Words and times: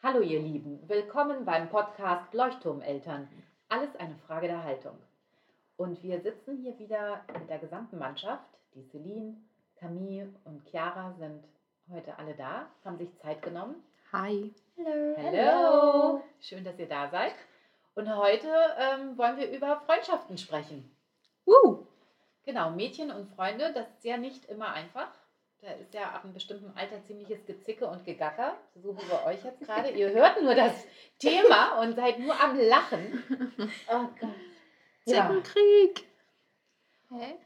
Hallo 0.00 0.20
ihr 0.20 0.38
Lieben, 0.38 0.78
willkommen 0.88 1.44
beim 1.44 1.68
Podcast 1.68 2.32
Leuchtturmeltern. 2.32 3.28
Alles 3.68 3.96
eine 3.96 4.14
Frage 4.28 4.46
der 4.46 4.62
Haltung. 4.62 4.96
Und 5.76 6.00
wir 6.04 6.20
sitzen 6.20 6.56
hier 6.58 6.78
wieder 6.78 7.24
mit 7.36 7.50
der 7.50 7.58
gesamten 7.58 7.98
Mannschaft. 7.98 8.46
Die 8.76 8.84
Celine, 8.84 9.36
Camille 9.74 10.32
und 10.44 10.64
Chiara 10.70 11.12
sind 11.18 11.42
heute 11.90 12.16
alle 12.16 12.34
da, 12.34 12.68
haben 12.84 12.96
sich 12.96 13.12
Zeit 13.18 13.42
genommen. 13.42 13.82
Hi. 14.12 14.54
Hallo. 14.76 15.16
Hallo. 15.18 16.22
Schön, 16.40 16.62
dass 16.62 16.78
ihr 16.78 16.88
da 16.88 17.08
seid. 17.10 17.34
Und 17.96 18.08
heute 18.14 18.48
ähm, 18.78 19.18
wollen 19.18 19.36
wir 19.36 19.50
über 19.50 19.80
Freundschaften 19.80 20.38
sprechen. 20.38 20.88
Uh. 21.44 21.84
Genau, 22.44 22.70
Mädchen 22.70 23.10
und 23.10 23.34
Freunde, 23.34 23.72
das 23.72 23.88
ist 23.96 24.04
ja 24.04 24.16
nicht 24.16 24.44
immer 24.44 24.70
einfach. 24.70 25.10
Da 25.60 25.72
ist 25.72 25.92
ja 25.92 26.10
ab 26.12 26.24
einem 26.24 26.34
bestimmten 26.34 26.70
Alter 26.76 27.02
ziemliches 27.04 27.44
Gezicke 27.44 27.86
und 27.86 28.04
Gegacker, 28.04 28.56
so 28.76 28.96
wie 28.96 29.04
bei 29.06 29.26
euch 29.26 29.44
jetzt 29.44 29.60
gerade. 29.60 29.90
Ihr 29.90 30.10
hört 30.10 30.40
nur 30.40 30.54
das 30.54 30.86
Thema 31.18 31.80
und 31.80 31.96
seid 31.96 32.20
nur 32.20 32.40
am 32.40 32.56
Lachen. 32.58 33.24
Oh 33.88 34.06
Gott. 34.20 34.30
Ja. 35.04 35.26
Zickenkrieg. 35.26 36.06
Hä? 37.10 37.38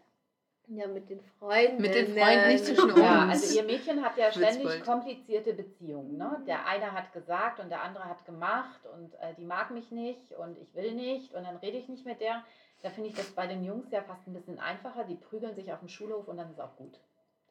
Ja, 0.68 0.86
mit 0.86 1.08
den 1.10 1.20
Freunden. 1.38 1.82
Mit 1.82 1.94
den 1.94 2.14
Freunden, 2.14 2.48
nicht 2.48 2.64
zwischen 2.64 2.90
uns. 2.90 2.98
Ja, 2.98 3.28
also 3.28 3.58
ihr 3.58 3.64
Mädchen 3.64 4.04
hat 4.04 4.16
ja 4.16 4.30
ständig 4.30 4.84
komplizierte 4.84 5.54
Beziehungen. 5.54 6.16
Ne? 6.16 6.42
Der 6.46 6.66
eine 6.66 6.92
hat 6.92 7.12
gesagt 7.12 7.60
und 7.60 7.68
der 7.68 7.82
andere 7.82 8.04
hat 8.04 8.24
gemacht 8.24 8.80
und 8.94 9.14
äh, 9.14 9.34
die 9.36 9.44
mag 9.44 9.70
mich 9.70 9.90
nicht 9.90 10.32
und 10.32 10.58
ich 10.58 10.74
will 10.74 10.92
nicht 10.92 11.34
und 11.34 11.44
dann 11.44 11.56
rede 11.56 11.78
ich 11.78 11.88
nicht 11.88 12.06
mit 12.06 12.20
der. 12.20 12.44
Da 12.82 12.90
finde 12.90 13.10
ich 13.10 13.14
das 13.14 13.30
bei 13.30 13.46
den 13.46 13.64
Jungs 13.64 13.90
ja 13.90 14.02
fast 14.02 14.26
ein 14.26 14.34
bisschen 14.34 14.58
einfacher. 14.58 15.04
Die 15.04 15.14
prügeln 15.14 15.54
sich 15.54 15.72
auf 15.72 15.80
dem 15.80 15.88
Schulhof 15.88 16.28
und 16.28 16.36
dann 16.36 16.50
ist 16.50 16.60
auch 16.60 16.76
gut. 16.76 16.98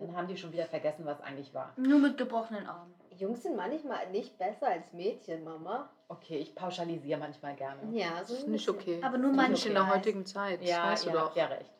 Dann 0.02 0.18
haben 0.18 0.28
die 0.28 0.36
schon 0.36 0.52
wieder 0.52 0.66
vergessen, 0.66 1.05
was 1.05 1.22
eigentlich 1.22 1.54
war. 1.54 1.73
Nur 1.78 2.00
mit 2.00 2.18
gebrochenen 2.18 2.66
Armen. 2.66 2.94
Jungs 3.18 3.44
sind 3.44 3.55
manchmal 3.55 4.10
nicht 4.10 4.36
besser 4.40 4.68
als 4.68 4.91
Mädchen, 4.94 5.44
Mama. 5.44 5.90
Okay, 6.08 6.38
ich 6.38 6.55
pauschalisiere 6.55 7.20
manchmal 7.20 7.55
gerne. 7.55 7.82
Ja, 7.91 8.24
so 8.24 8.34
Das 8.34 8.43
ist 8.43 8.48
nicht 8.48 8.68
okay. 8.68 8.99
Aber 9.04 9.20
nur 9.20 9.32
manche. 9.32 9.52
Nicht 9.52 9.66
in 9.68 9.74
der 9.76 9.84
okay. 9.84 9.91
heutigen 9.91 10.26
Zeit. 10.26 10.63
Ja, 10.63 10.88
weißt 10.88 11.05
du 11.05 11.10
ihr 11.10 11.16
doch. 11.16 11.35
ja 11.35 11.46
recht. 11.46 11.71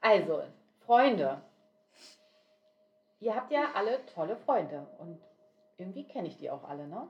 Also, 0.00 0.42
Freunde. 0.86 1.42
Ihr 3.18 3.34
habt 3.34 3.50
ja 3.50 3.72
alle 3.74 4.04
tolle 4.06 4.36
Freunde 4.36 4.86
und 4.98 5.20
irgendwie 5.78 6.04
kenne 6.04 6.28
ich 6.28 6.36
die 6.36 6.50
auch 6.50 6.68
alle, 6.68 6.86
ne? 6.86 7.08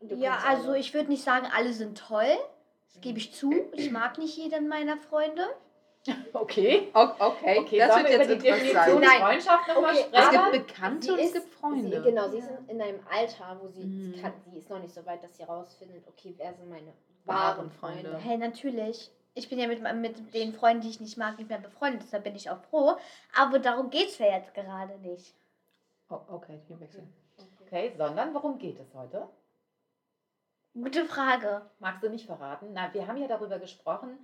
Ja, 0.00 0.38
also 0.46 0.70
alle. 0.70 0.78
ich 0.78 0.92
würde 0.92 1.08
nicht 1.08 1.24
sagen, 1.24 1.46
alle 1.54 1.72
sind 1.72 1.96
toll. 1.96 2.36
Das 2.88 3.00
gebe 3.00 3.18
ich 3.18 3.32
zu. 3.32 3.52
Ich 3.72 3.90
mag 3.90 4.18
nicht 4.18 4.36
jeden 4.36 4.68
meiner 4.68 4.98
Freunde. 4.98 5.46
Okay. 6.32 6.88
O- 6.94 7.08
Okay, 7.18 7.58
Okay, 7.60 7.78
das 7.78 7.96
wird 7.96 8.08
wir 8.08 8.12
jetzt 8.18 8.26
über 8.26 8.34
die 8.36 8.42
Definition. 8.42 9.00
Nein. 9.00 9.20
Freundschaft 9.20 9.68
nochmal 9.68 9.94
Okay, 9.96 10.06
Es 10.12 10.24
sprechen? 10.24 10.52
gibt 10.52 10.66
Bekannte 10.66 11.12
und 11.12 11.18
es 11.18 11.32
gibt 11.32 11.54
Freunde. 11.54 11.96
Sie, 11.96 12.02
genau, 12.10 12.28
sie 12.28 12.38
Ja. 12.38 12.44
ist 12.44 12.50
in, 12.50 12.68
in 12.68 12.82
einem 12.82 13.00
Alter, 13.10 13.58
wo 13.60 13.68
sie, 13.68 13.82
sie, 13.82 13.86
Mhm. 14.16 14.20
kann, 14.20 14.32
sie 14.50 14.58
ist 14.58 14.70
noch 14.70 14.78
nicht 14.80 14.94
so 14.94 15.04
weit, 15.06 15.22
dass 15.22 15.36
sie 15.36 15.42
rausfindet, 15.44 16.06
okay, 16.08 16.34
wer 16.36 16.52
sind 16.54 16.68
meine 16.68 16.92
Wahren 17.24 17.70
Freunde. 17.70 18.10
Freunde. 18.10 18.18
Hey, 18.18 18.36
natürlich. 18.38 19.10
Ich 19.34 19.48
bin 19.50 19.58
ja 19.58 19.66
mit, 19.66 19.82
mit 19.96 20.32
den 20.34 20.54
Freunden, 20.54 20.80
die 20.82 20.88
ich 20.90 21.00
nicht 21.00 21.18
mag, 21.18 21.36
nicht 21.38 21.50
mehr 21.50 21.58
befreundet. 21.58 22.02
Deshalb 22.04 22.24
bin 22.24 22.36
ich 22.36 22.48
auch 22.48 22.60
froh. 22.70 22.96
Aber 23.36 23.58
darum 23.58 23.90
geht 23.90 24.08
es 24.08 24.18
ja 24.18 24.26
jetzt 24.26 24.54
gerade 24.54 24.96
nicht. 25.00 25.34
Oh, 26.08 26.20
okay, 26.28 26.60
hier 26.68 26.78
wechseln. 26.80 27.12
Okay, 27.60 27.92
sondern 27.98 28.32
worum 28.32 28.58
geht 28.58 28.78
es 28.80 28.94
heute? 28.94 29.28
Gute 30.74 31.04
Frage. 31.06 31.62
Magst 31.80 32.02
du 32.02 32.08
nicht 32.10 32.26
verraten? 32.26 32.68
Na, 32.72 32.92
wir 32.94 33.06
haben 33.06 33.16
ja 33.16 33.26
darüber 33.26 33.58
gesprochen, 33.58 34.18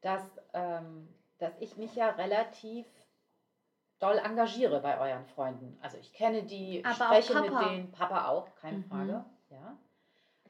dass, 0.00 0.22
ähm, 0.52 1.08
dass 1.42 1.58
ich 1.58 1.76
mich 1.76 1.94
ja 1.96 2.10
relativ 2.10 2.86
doll 3.98 4.18
engagiere 4.18 4.80
bei 4.80 4.98
euren 4.98 5.26
Freunden. 5.26 5.78
Also 5.82 5.96
ich 5.98 6.12
kenne 6.12 6.42
die, 6.44 6.84
Aber 6.84 6.94
spreche 6.94 7.40
mit 7.40 7.50
denen, 7.52 7.90
Papa 7.92 8.28
auch, 8.28 8.48
keine 8.60 8.78
Mhm. 8.78 8.84
Frage. 8.84 9.24
Ja. 9.50 9.76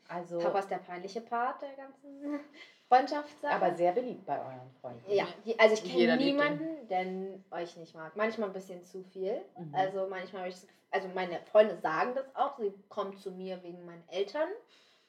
Also, 0.08 0.38
Papa 0.38 0.58
ist 0.58 0.70
der 0.70 0.78
peinliche 0.78 1.20
Part 1.20 1.62
der 1.62 1.72
ganzen 1.74 2.40
Freundschaftssache. 2.88 3.54
aber 3.54 3.74
sehr 3.74 3.92
beliebt 3.92 4.26
bei 4.26 4.38
euren 4.38 4.70
Freunden. 4.80 5.10
ja, 5.10 5.26
also 5.58 5.74
ich 5.74 5.84
kenne 5.84 6.16
niemanden, 6.16 6.86
der 6.88 7.06
euch 7.50 7.76
nicht 7.76 7.94
mag. 7.94 8.14
Manchmal 8.16 8.48
ein 8.48 8.52
bisschen 8.52 8.82
zu 8.82 9.02
viel. 9.04 9.42
Mhm. 9.56 9.74
Also 9.74 10.06
manchmal 10.08 10.42
habe 10.42 10.50
ich 10.50 10.56
also 10.90 11.08
meine 11.14 11.40
Freunde 11.40 11.74
sagen 11.76 12.14
das 12.14 12.26
auch, 12.36 12.58
sie 12.58 12.72
kommen 12.90 13.16
zu 13.16 13.30
mir 13.30 13.62
wegen 13.62 13.84
meinen 13.86 14.06
Eltern. 14.08 14.48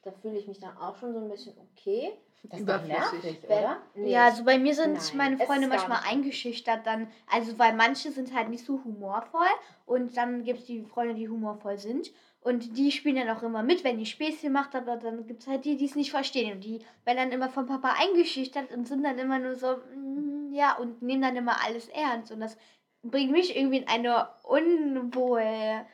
Da 0.03 0.11
fühle 0.11 0.37
ich 0.37 0.47
mich 0.47 0.59
dann 0.59 0.77
auch 0.77 0.97
schon 0.97 1.13
so 1.13 1.19
ein 1.19 1.29
bisschen 1.29 1.55
okay. 1.57 2.11
das 2.43 2.59
ist 2.59 2.67
doch 2.67 2.83
nervig, 2.83 3.39
oder? 3.45 3.77
Nee, 3.95 4.11
Ja, 4.11 4.25
also 4.25 4.43
bei 4.43 4.59
mir 4.59 4.75
sind 4.75 4.93
Nein, 4.93 5.17
meine 5.17 5.37
Freunde 5.37 5.67
manchmal 5.67 6.01
eingeschüchtert 6.05 6.85
dann. 6.85 7.07
Also 7.31 7.57
weil 7.57 7.73
manche 7.73 8.11
sind 8.11 8.33
halt 8.33 8.49
nicht 8.49 8.65
so 8.65 8.83
humorvoll 8.83 9.47
und 9.85 10.17
dann 10.17 10.43
gibt 10.43 10.59
es 10.59 10.65
die 10.65 10.83
Freunde, 10.83 11.15
die 11.15 11.29
humorvoll 11.29 11.77
sind. 11.77 12.11
Und 12.41 12.77
die 12.77 12.91
spielen 12.91 13.15
dann 13.15 13.29
auch 13.29 13.41
immer 13.41 13.63
mit, 13.63 13.85
wenn 13.85 13.97
die 13.97 14.05
Späßchen 14.05 14.51
macht, 14.51 14.75
aber 14.75 14.97
dann 14.97 15.25
gibt 15.25 15.43
es 15.43 15.47
halt 15.47 15.63
die, 15.63 15.77
die 15.77 15.85
es 15.85 15.95
nicht 15.95 16.11
verstehen. 16.11 16.55
Und 16.55 16.63
die 16.65 16.79
werden 17.05 17.17
dann 17.17 17.31
immer 17.31 17.47
vom 17.47 17.65
Papa 17.65 17.95
eingeschüchtert 17.97 18.69
und 18.73 18.85
sind 18.85 19.03
dann 19.03 19.17
immer 19.17 19.39
nur 19.39 19.55
so, 19.55 19.77
mm, 19.95 20.51
ja, 20.51 20.75
und 20.75 21.01
nehmen 21.01 21.21
dann 21.21 21.37
immer 21.37 21.63
alles 21.63 21.87
ernst. 21.87 22.33
Und 22.33 22.41
das 22.41 22.57
bringt 23.01 23.31
mich 23.31 23.55
irgendwie 23.55 23.77
in 23.77 23.87
eine 23.87 24.27
Unwohl 24.43 25.85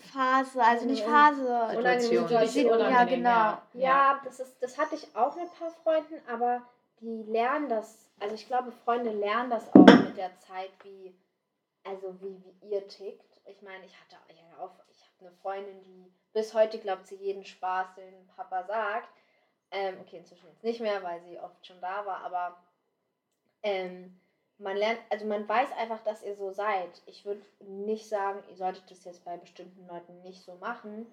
Phase, 0.00 0.62
also 0.62 0.86
nicht 0.86 1.06
Mhm. 1.06 1.10
Phase. 1.10 1.68
Situation. 1.70 2.28
Situation. 2.28 2.80
Ja, 2.80 3.04
genau. 3.04 3.28
Ja. 3.30 3.60
Ja, 3.72 4.20
das, 4.24 4.40
ist, 4.40 4.62
das 4.62 4.76
hatte 4.78 4.94
ich 4.94 5.14
auch 5.14 5.34
mit 5.36 5.44
ein 5.44 5.58
paar 5.58 5.70
Freunden, 5.70 6.20
aber 6.28 6.62
die 7.00 7.22
lernen 7.24 7.68
das, 7.68 8.10
also 8.18 8.34
ich 8.34 8.46
glaube, 8.46 8.72
Freunde 8.72 9.10
lernen 9.10 9.50
das 9.50 9.68
auch 9.74 9.86
mit 9.86 10.16
der 10.16 10.36
Zeit, 10.38 10.70
wie, 10.82 11.14
also 11.84 12.14
wie, 12.20 12.42
wie 12.60 12.68
ihr 12.70 12.86
tickt. 12.88 13.40
Ich 13.46 13.62
meine, 13.62 13.84
ich 13.86 13.98
hatte 13.98 14.16
ja 14.28 14.64
auch, 14.64 14.72
ich 14.90 15.00
habe 15.02 15.28
eine 15.28 15.30
Freundin, 15.42 15.82
die 15.82 16.12
bis 16.32 16.52
heute 16.54 16.78
glaubt 16.78 17.06
sie 17.06 17.16
jeden 17.16 17.44
Spaß, 17.44 17.94
den 17.96 18.26
Papa 18.36 18.64
sagt. 18.64 19.08
Ähm, 19.72 19.96
okay, 20.00 20.18
inzwischen 20.18 20.48
jetzt 20.48 20.64
nicht 20.64 20.80
mehr, 20.80 21.02
weil 21.02 21.20
sie 21.22 21.38
oft 21.38 21.64
schon 21.66 21.80
da 21.80 22.04
war, 22.04 22.18
aber 22.24 22.56
ähm, 23.62 24.20
man 24.60 24.76
lernt, 24.76 25.00
also 25.10 25.26
man 25.26 25.48
weiß 25.48 25.72
einfach, 25.72 26.02
dass 26.04 26.22
ihr 26.22 26.36
so 26.36 26.50
seid. 26.50 27.02
Ich 27.06 27.24
würde 27.24 27.42
nicht 27.60 28.08
sagen, 28.08 28.42
ihr 28.50 28.56
solltet 28.56 28.90
das 28.90 29.04
jetzt 29.04 29.24
bei 29.24 29.36
bestimmten 29.36 29.86
Leuten 29.86 30.20
nicht 30.22 30.42
so 30.42 30.54
machen, 30.56 31.06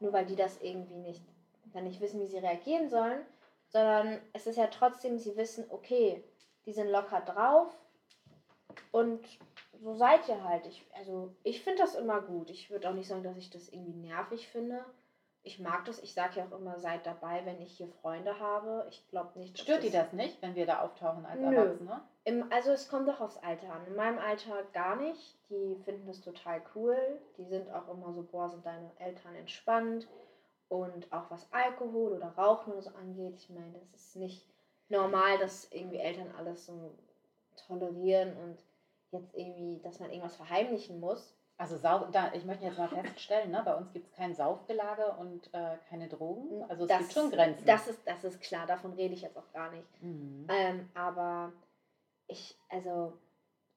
nur 0.00 0.12
weil 0.12 0.26
die 0.26 0.36
das 0.36 0.60
irgendwie 0.62 0.96
nicht, 0.96 1.22
dann 1.72 1.84
nicht 1.84 2.00
wissen, 2.00 2.20
wie 2.20 2.26
sie 2.26 2.38
reagieren 2.38 2.88
sollen, 2.88 3.20
sondern 3.68 4.20
es 4.32 4.46
ist 4.46 4.56
ja 4.56 4.68
trotzdem, 4.68 5.18
sie 5.18 5.36
wissen, 5.36 5.64
okay, 5.70 6.22
die 6.64 6.72
sind 6.72 6.88
locker 6.88 7.20
drauf 7.20 7.76
und 8.92 9.26
so 9.80 9.94
seid 9.94 10.28
ihr 10.28 10.44
halt. 10.44 10.66
Ich, 10.66 10.86
also 10.94 11.34
ich 11.42 11.62
finde 11.62 11.82
das 11.82 11.96
immer 11.96 12.20
gut. 12.20 12.50
Ich 12.50 12.70
würde 12.70 12.88
auch 12.88 12.94
nicht 12.94 13.08
sagen, 13.08 13.24
dass 13.24 13.36
ich 13.36 13.50
das 13.50 13.68
irgendwie 13.68 13.94
nervig 13.94 14.46
finde. 14.46 14.84
Ich 15.44 15.58
mag 15.58 15.84
das. 15.84 15.98
Ich 16.00 16.14
sage 16.14 16.38
ja 16.38 16.46
auch 16.46 16.58
immer, 16.58 16.78
seid 16.78 17.04
dabei, 17.04 17.44
wenn 17.44 17.60
ich 17.60 17.76
hier 17.76 17.88
Freunde 17.88 18.38
habe. 18.38 18.86
Ich 18.90 19.08
glaube 19.08 19.38
nicht. 19.38 19.54
dass 19.54 19.62
Stört 19.62 19.82
die 19.82 19.90
das 19.90 20.12
nicht, 20.12 20.40
wenn 20.40 20.54
wir 20.54 20.66
da 20.66 20.82
auftauchen 20.82 21.26
als 21.26 21.40
Nö. 21.40 21.54
Erwachsene? 21.54 22.02
Im, 22.24 22.52
also 22.52 22.70
es 22.70 22.88
kommt 22.88 23.08
doch 23.08 23.20
aufs 23.20 23.38
Alter 23.38 23.72
an. 23.72 23.86
In 23.86 23.96
meinem 23.96 24.18
Alter 24.18 24.62
gar 24.72 24.96
nicht. 24.96 25.38
Die 25.50 25.76
finden 25.84 26.06
das 26.06 26.20
total 26.20 26.62
cool. 26.74 26.96
Die 27.38 27.44
sind 27.44 27.70
auch 27.72 27.88
immer 27.88 28.12
so, 28.12 28.22
boah, 28.22 28.48
sind 28.48 28.64
deine 28.64 28.92
Eltern 28.98 29.34
entspannt. 29.34 30.06
Und 30.68 31.12
auch 31.12 31.30
was 31.30 31.52
Alkohol 31.52 32.12
oder 32.12 32.28
Rauchen 32.28 32.72
oder 32.72 32.82
so 32.82 32.90
angeht, 32.90 33.34
ich 33.36 33.50
meine, 33.50 33.72
das 33.92 34.06
ist 34.06 34.16
nicht 34.16 34.48
normal, 34.88 35.38
dass 35.38 35.70
irgendwie 35.70 35.98
Eltern 35.98 36.32
alles 36.38 36.64
so 36.64 36.94
tolerieren 37.66 38.36
und 38.38 38.58
jetzt 39.10 39.34
irgendwie, 39.34 39.80
dass 39.82 40.00
man 40.00 40.10
irgendwas 40.10 40.36
verheimlichen 40.36 41.00
muss. 41.00 41.36
Also 41.58 41.76
Sau 41.76 42.06
da, 42.10 42.32
ich 42.32 42.44
möchte 42.44 42.64
jetzt 42.64 42.78
mal 42.78 42.88
feststellen, 42.88 43.50
ne, 43.52 43.62
bei 43.64 43.74
uns 43.74 43.92
gibt 43.92 44.06
es 44.08 44.12
kein 44.16 44.34
Saufgelage 44.34 45.06
und 45.18 45.52
äh, 45.54 45.76
keine 45.88 46.08
Drogen. 46.08 46.64
Also 46.68 46.84
es 46.84 46.88
Das- 46.88 46.98
gibt 46.98 47.12
schon 47.12 47.30
Grenzen. 47.30 47.64
Das 47.66 47.86
ist, 47.86 48.00
das 48.04 48.24
ist 48.24 48.40
klar, 48.40 48.66
davon 48.66 48.92
rede 48.94 49.14
ich 49.14 49.22
jetzt 49.22 49.36
auch 49.36 49.52
gar 49.52 49.70
nicht. 49.70 50.02
Mhm. 50.02 50.46
Ähm, 50.48 50.88
aber 50.94 51.52
ich, 52.26 52.58
also, 52.68 53.16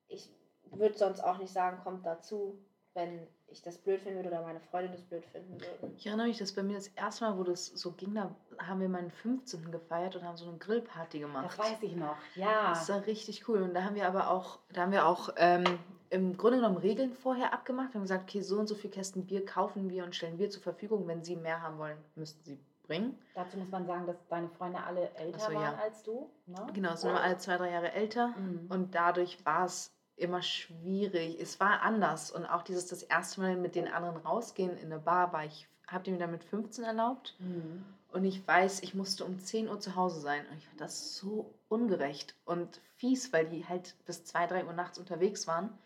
ich 0.08 0.30
würde 0.72 0.98
sonst 0.98 1.22
auch 1.24 1.38
nicht 1.38 1.54
sagen, 1.54 1.80
kommt 1.84 2.06
dazu, 2.06 2.58
wenn 2.96 3.28
ich 3.48 3.62
das 3.62 3.78
blöd 3.78 4.02
finden 4.02 4.18
würde 4.18 4.30
oder 4.30 4.42
meine 4.42 4.62
Freundin 4.62 4.92
das 4.94 5.02
blöd 5.04 5.26
finden 5.26 5.60
würden. 5.62 5.94
Ich 5.98 6.08
erinnere 6.08 6.28
mich, 6.28 6.40
dass 6.40 6.54
bei 6.54 6.64
mir 6.64 6.76
das 6.76 6.88
erste 6.88 7.26
Mal, 7.26 7.38
wo 7.38 7.44
das 7.44 7.68
so 7.68 7.92
ging, 7.92 8.16
da 8.16 8.34
haben 8.58 8.80
wir 8.80 8.90
meinen 8.90 9.12
15. 9.12 9.70
gefeiert 9.72 10.16
und 10.16 10.24
haben 10.24 10.38
so 10.38 10.48
eine 10.48 10.58
Grillparty 10.58 11.20
gemacht. 11.20 11.46
Das 11.46 11.60
weiß 11.60 11.84
ich 11.84 11.96
noch. 11.96 12.16
Ja. 12.36 12.70
Das 12.70 12.90
war 12.90 13.06
richtig 13.06 13.48
cool. 13.48 13.62
Und 13.62 13.74
da 13.76 13.84
haben 13.84 13.96
wir 13.96 14.08
aber 14.08 14.32
auch, 14.32 14.60
da 14.74 14.82
haben 14.82 14.92
wir 14.92 15.06
auch 15.06 15.30
ähm, 15.38 15.66
im 16.10 16.38
Grunde 16.38 16.58
genommen 16.58 16.78
Regeln 16.78 17.14
vorher 17.14 17.54
abgemacht. 17.54 17.90
Wir 17.90 17.96
haben 17.96 18.04
gesagt, 18.04 18.24
okay, 18.24 18.42
so 18.42 18.60
und 18.60 18.68
so 18.68 18.76
viel 18.76 18.90
Kästen 18.90 19.26
Bier 19.26 19.46
kaufen 19.46 19.90
wir 19.90 20.04
und 20.04 20.16
stellen 20.16 20.38
wir 20.38 20.50
zur 20.50 20.62
Verfügung. 20.62 21.08
Wenn 21.08 21.24
Sie 21.24 21.36
mehr 21.36 21.62
haben 21.62 21.78
wollen, 21.78 21.98
müssten 22.16 22.44
Sie 22.44 22.60
bringen. 22.84 23.18
Dazu 23.34 23.58
muss 23.58 23.70
man 23.70 23.86
sagen, 23.86 24.06
dass 24.06 24.18
deine 24.28 24.50
Freunde 24.50 24.84
alle 24.84 25.10
älter 25.16 25.40
so, 25.40 25.54
waren 25.54 25.62
ja. 25.62 25.80
als 25.82 26.04
du. 26.04 26.30
Ne? 26.46 26.68
Genau, 26.74 26.94
es 26.94 27.02
sind 27.02 27.12
immer 27.12 27.22
alle 27.22 27.38
zwei, 27.38 27.58
drei 27.58 27.72
Jahre 27.72 27.92
älter. 27.92 28.30
Mhm. 28.30 28.68
Und 28.70 28.96
dadurch 28.96 29.44
war 29.46 29.66
es 29.66 29.92
immer 30.16 30.42
schwierig. 30.42 31.40
Es 31.40 31.60
war 31.60 31.82
anders. 31.82 32.32
Und 32.32 32.46
auch 32.46 32.62
dieses 32.62 32.88
das 32.88 33.04
erste 33.04 33.42
Mal 33.42 33.56
mit 33.56 33.76
den 33.76 33.88
anderen 33.88 34.18
rausgehen 34.18 34.78
in 34.78 34.92
eine 34.92 35.00
Bar 35.00 35.34
war 35.34 35.46
ich, 35.46 35.68
habt 35.88 36.08
ihr 36.08 36.14
mir 36.14 36.20
dann 36.20 36.32
mit 36.32 36.44
15 36.44 36.84
erlaubt? 36.84 37.36
Mhm. 37.40 37.84
Und 38.12 38.24
ich 38.24 38.48
weiß, 38.48 38.82
ich 38.84 38.94
musste 38.96 39.26
um 39.26 39.40
10 39.40 39.68
Uhr 39.68 39.80
zu 39.80 39.96
Hause 39.96 40.22
sein. 40.22 40.46
Und 40.50 40.58
ich 40.58 40.68
fand 40.68 40.80
das 40.80 41.16
so 41.16 41.54
ungerecht 41.68 42.36
und 42.46 42.80
fies, 42.96 43.34
weil 43.34 43.48
die 43.50 43.66
halt 43.68 43.96
bis 44.06 44.24
2, 44.24 44.48
3 44.48 44.66
Uhr 44.66 44.74
nachts 44.74 44.98
unterwegs 44.98 45.48
waren. 45.48 45.78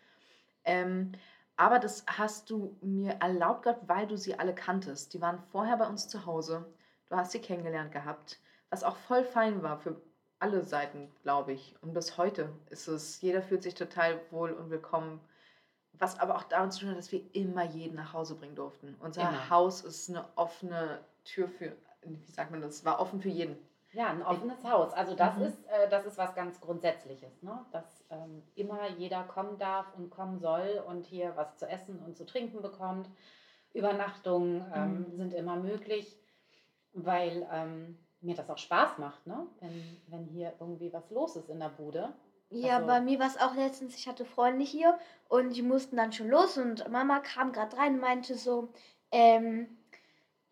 Ähm, 0.64 1.12
Aber 1.56 1.78
das 1.78 2.04
hast 2.06 2.48
du 2.50 2.76
mir 2.80 3.12
erlaubt 3.20 3.64
gehabt, 3.64 3.88
weil 3.88 4.06
du 4.06 4.16
sie 4.16 4.38
alle 4.38 4.54
kanntest. 4.54 5.12
Die 5.12 5.20
waren 5.20 5.38
vorher 5.52 5.76
bei 5.76 5.86
uns 5.86 6.08
zu 6.08 6.24
Hause. 6.24 6.64
Du 7.10 7.16
hast 7.16 7.32
sie 7.32 7.40
kennengelernt 7.40 7.92
gehabt. 7.92 8.38
Was 8.70 8.82
auch 8.84 8.96
voll 8.96 9.24
fein 9.24 9.62
war 9.62 9.78
für 9.78 10.00
alle 10.38 10.64
Seiten, 10.64 11.10
glaube 11.22 11.52
ich. 11.52 11.76
Und 11.82 11.92
bis 11.92 12.16
heute 12.16 12.48
ist 12.70 12.88
es, 12.88 13.20
jeder 13.20 13.42
fühlt 13.42 13.62
sich 13.62 13.74
total 13.74 14.20
wohl 14.30 14.52
und 14.52 14.70
willkommen. 14.70 15.20
Was 15.92 16.18
aber 16.18 16.36
auch 16.36 16.44
damit 16.44 16.72
zu 16.72 16.80
tun 16.80 16.90
hat, 16.90 16.98
dass 16.98 17.12
wir 17.12 17.22
immer 17.34 17.64
jeden 17.64 17.96
nach 17.96 18.14
Hause 18.14 18.36
bringen 18.36 18.54
durften. 18.56 18.96
Unser 19.00 19.28
Immer. 19.28 19.50
Haus 19.50 19.82
ist 19.82 20.08
eine 20.08 20.24
offene 20.36 21.00
Tür 21.24 21.46
für, 21.46 21.76
wie 22.02 22.32
sagt 22.32 22.50
man 22.52 22.62
das, 22.62 22.86
war 22.86 23.00
offen 23.00 23.20
für 23.20 23.28
jeden. 23.28 23.58
Ja, 23.92 24.08
ein 24.10 24.22
offenes 24.22 24.62
Haus. 24.64 24.92
Also 24.92 25.14
das 25.16 25.36
Mhm. 25.36 25.42
ist, 25.44 25.66
äh, 25.66 25.88
das 25.88 26.06
ist 26.06 26.16
was 26.16 26.34
ganz 26.34 26.60
Grundsätzliches, 26.60 27.42
ne? 27.42 27.64
dass 27.72 28.04
ähm, 28.10 28.42
immer 28.54 28.88
jeder 28.90 29.24
kommen 29.24 29.58
darf 29.58 29.86
und 29.96 30.10
kommen 30.10 30.38
soll 30.38 30.82
und 30.86 31.06
hier 31.06 31.32
was 31.36 31.56
zu 31.56 31.66
essen 31.68 32.00
und 32.04 32.16
zu 32.16 32.24
trinken 32.24 32.62
bekommt. 32.62 33.08
Übernachtungen 33.72 34.64
ähm, 34.74 34.98
Mhm. 35.12 35.16
sind 35.16 35.34
immer 35.34 35.56
möglich, 35.56 36.16
weil 36.92 37.46
ähm, 37.52 37.98
mir 38.20 38.34
das 38.34 38.50
auch 38.50 38.58
Spaß 38.58 38.98
macht, 38.98 39.26
ne? 39.26 39.46
wenn, 39.60 39.96
wenn 40.08 40.24
hier 40.26 40.52
irgendwie 40.60 40.92
was 40.92 41.10
los 41.10 41.36
ist 41.36 41.48
in 41.48 41.60
der 41.60 41.68
Bude. 41.70 42.12
Ja, 42.50 42.76
Also- 42.76 42.86
bei 42.88 43.00
mir 43.00 43.18
war 43.18 43.26
es 43.28 43.40
auch 43.40 43.54
letztens, 43.54 43.96
ich 43.96 44.06
hatte 44.08 44.24
Freunde 44.24 44.64
hier 44.64 44.98
und 45.28 45.56
die 45.56 45.62
mussten 45.62 45.96
dann 45.96 46.12
schon 46.12 46.28
los 46.28 46.58
und 46.58 46.88
Mama 46.90 47.20
kam 47.20 47.52
gerade 47.52 47.76
rein 47.76 47.94
und 47.94 48.00
meinte 48.00 48.34
so, 48.34 48.68
ähm, 49.12 49.68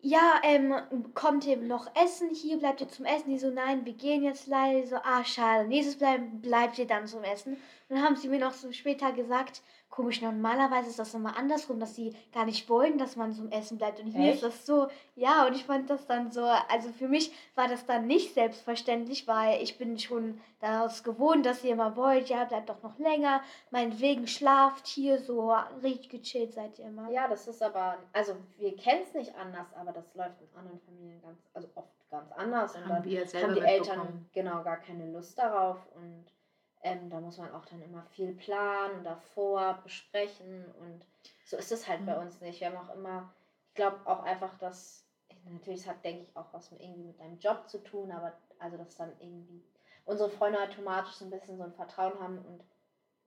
ja, 0.01 0.39
ähm, 0.43 0.73
kommt 1.13 1.45
ihr 1.45 1.57
noch 1.57 1.93
essen 1.95 2.29
hier, 2.29 2.57
bleibt 2.57 2.81
ihr 2.81 2.87
zum 2.87 3.05
Essen? 3.05 3.29
Die 3.29 3.37
so, 3.37 3.49
nein, 3.49 3.85
wir 3.85 3.93
gehen 3.93 4.23
jetzt 4.23 4.47
leider. 4.47 4.81
Die 4.81 4.87
so, 4.87 4.95
ah, 4.97 5.23
schade, 5.25 5.67
nächstes 5.67 5.97
bleiben, 5.97 6.41
bleibt 6.41 6.79
ihr 6.79 6.87
dann 6.87 7.07
zum 7.07 7.23
Essen. 7.23 7.57
Und 7.89 7.95
dann 7.95 8.05
haben 8.05 8.15
sie 8.15 8.29
mir 8.29 8.39
noch 8.39 8.53
so 8.53 8.71
später 8.71 9.11
gesagt, 9.11 9.63
komisch, 9.89 10.21
normalerweise 10.21 10.89
ist 10.89 10.99
das 10.99 11.15
immer 11.15 11.35
andersrum, 11.35 11.79
dass 11.79 11.95
sie 11.95 12.15
gar 12.31 12.45
nicht 12.45 12.69
wollen, 12.69 12.99
dass 12.99 13.15
man 13.15 13.33
zum 13.33 13.51
Essen 13.51 13.79
bleibt. 13.79 13.99
Und 13.99 14.07
hier 14.07 14.31
Echt? 14.31 14.35
ist 14.35 14.43
das 14.43 14.65
so, 14.65 14.87
ja, 15.15 15.47
und 15.47 15.55
ich 15.55 15.65
fand 15.65 15.89
das 15.89 16.05
dann 16.05 16.31
so, 16.31 16.43
also 16.43 16.89
für 16.91 17.07
mich 17.07 17.33
war 17.55 17.67
das 17.67 17.87
dann 17.87 18.05
nicht 18.05 18.35
selbstverständlich, 18.35 19.27
weil 19.27 19.61
ich 19.63 19.79
bin 19.79 19.97
schon 19.97 20.39
daraus 20.59 21.03
gewohnt, 21.03 21.45
dass 21.45 21.63
ihr 21.63 21.71
immer 21.71 21.95
wollt, 21.95 22.29
ja, 22.29 22.45
bleibt 22.45 22.69
doch 22.69 22.83
noch 22.83 22.99
länger, 22.99 23.41
meinetwegen 23.71 24.27
schlaft 24.27 24.85
hier 24.85 25.19
so, 25.19 25.51
richtig 25.81 26.09
gechillt 26.09 26.53
seid 26.53 26.77
ihr 26.77 26.85
immer. 26.85 27.09
Ja, 27.09 27.27
das 27.27 27.47
ist 27.47 27.63
aber, 27.63 27.97
also 28.13 28.35
wir 28.57 28.75
kennen 28.75 29.01
es 29.03 29.13
nicht 29.15 29.35
anders, 29.35 29.73
aber 29.73 29.91
das 29.91 30.13
läuft 30.13 30.39
in 30.41 30.47
anderen 30.57 30.79
Familien 30.81 31.21
ganz, 31.23 31.39
also 31.53 31.67
oft 31.73 31.89
ganz 32.11 32.31
anders. 32.33 32.75
Und 32.75 32.83
Haben 32.83 32.89
dann 32.89 33.03
wir 33.05 33.27
selber 33.27 33.47
haben 33.47 33.55
die 33.55 33.61
Eltern 33.61 34.29
genau 34.31 34.63
gar 34.63 34.77
keine 34.77 35.11
Lust 35.11 35.37
darauf 35.39 35.77
und 35.95 36.25
ähm, 36.83 37.09
da 37.09 37.19
muss 37.19 37.37
man 37.37 37.53
auch 37.53 37.65
dann 37.65 37.81
immer 37.81 38.03
viel 38.03 38.33
planen 38.33 38.99
und 38.99 39.03
davor 39.03 39.79
besprechen 39.83 40.65
und 40.79 41.03
so 41.45 41.57
ist 41.57 41.71
es 41.71 41.87
halt 41.87 42.05
bei 42.05 42.15
Mhm. 42.15 42.21
uns 42.21 42.41
nicht. 42.41 42.59
Wir 42.61 42.67
haben 42.67 42.77
auch 42.77 42.93
immer, 42.95 43.33
ich 43.67 43.73
glaube 43.75 43.99
auch 44.05 44.23
einfach, 44.23 44.57
dass, 44.59 45.05
natürlich 45.45 45.81
es 45.81 45.87
hat, 45.87 46.03
denke 46.03 46.23
ich, 46.23 46.35
auch 46.37 46.53
was 46.53 46.71
mit, 46.71 46.81
irgendwie 46.81 47.03
mit 47.03 47.19
deinem 47.19 47.39
Job 47.39 47.67
zu 47.67 47.79
tun, 47.83 48.11
aber 48.11 48.33
also 48.59 48.77
dass 48.77 48.95
dann 48.95 49.11
irgendwie 49.19 49.63
unsere 50.05 50.29
Freunde 50.29 50.61
automatisch 50.61 51.15
so 51.15 51.25
ein 51.25 51.31
bisschen 51.31 51.57
so 51.57 51.63
ein 51.63 51.73
Vertrauen 51.73 52.19
haben 52.19 52.37
und 52.39 52.63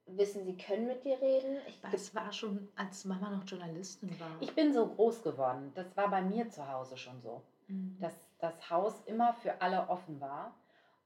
wissen, 0.07 0.45
sie 0.45 0.57
können 0.57 0.87
mit 0.87 1.05
dir 1.05 1.21
reden. 1.21 1.59
Ich, 1.67 1.81
Das 1.91 2.15
war 2.15 2.33
schon, 2.33 2.69
als 2.77 3.05
Mama 3.05 3.31
noch 3.31 3.45
Journalistin 3.45 4.19
war. 4.19 4.37
Ich 4.41 4.55
bin 4.55 4.73
so 4.73 4.87
groß 4.87 5.23
geworden. 5.23 5.73
Das 5.75 5.97
war 5.97 6.11
bei 6.11 6.23
mir 6.23 6.49
zu 6.49 6.67
Hause 6.71 6.97
schon 6.97 7.21
so. 7.21 7.43
Mhm. 7.69 7.99
dass 8.01 8.15
das 8.41 8.71
Haus 8.71 9.01
immer 9.07 9.33
für 9.35 9.61
alle 9.63 9.89
offen 9.89 10.21
war 10.21 10.53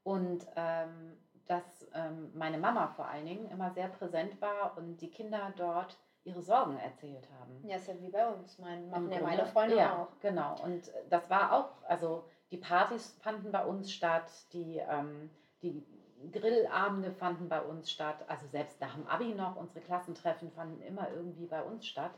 und 0.02 0.46
ähm, 0.56 1.18
dass 1.46 1.86
ähm, 1.94 2.30
meine 2.34 2.58
Mama 2.58 2.88
vor 2.88 3.06
allen 3.06 3.26
Dingen 3.26 3.50
immer 3.50 3.70
sehr 3.70 3.88
präsent 3.88 4.40
war 4.40 4.76
und 4.76 4.98
die 5.00 5.10
Kinder 5.10 5.52
dort 5.56 5.96
ihre 6.24 6.42
Sorgen 6.42 6.76
erzählt 6.78 7.28
haben. 7.40 7.68
ja, 7.68 7.76
ist 7.76 7.86
ja 7.86 7.94
wie 8.00 8.08
bei 8.08 8.26
uns. 8.26 8.58
Mein, 8.58 8.90
machen 8.90 9.12
ja 9.12 9.20
meine 9.22 9.46
Freunde 9.46 9.76
ja, 9.76 9.96
auch. 10.02 10.08
Genau. 10.20 10.56
Und 10.64 10.90
das 11.08 11.30
war 11.30 11.52
auch, 11.52 11.70
also 11.88 12.24
die 12.50 12.56
Partys 12.56 13.16
fanden 13.22 13.52
bei 13.52 13.64
uns 13.64 13.92
statt, 13.92 14.30
die, 14.52 14.78
ähm, 14.78 15.30
die 15.62 15.86
Grillabende 16.32 17.12
fanden 17.12 17.48
bei 17.48 17.60
uns 17.60 17.90
statt. 17.90 18.24
Also 18.26 18.46
selbst 18.48 18.80
nach 18.80 18.94
dem 18.94 19.06
Abi 19.06 19.34
noch, 19.34 19.56
unsere 19.56 19.80
Klassentreffen 19.80 20.50
fanden 20.50 20.82
immer 20.82 21.08
irgendwie 21.10 21.46
bei 21.46 21.62
uns 21.62 21.86
statt. 21.86 22.12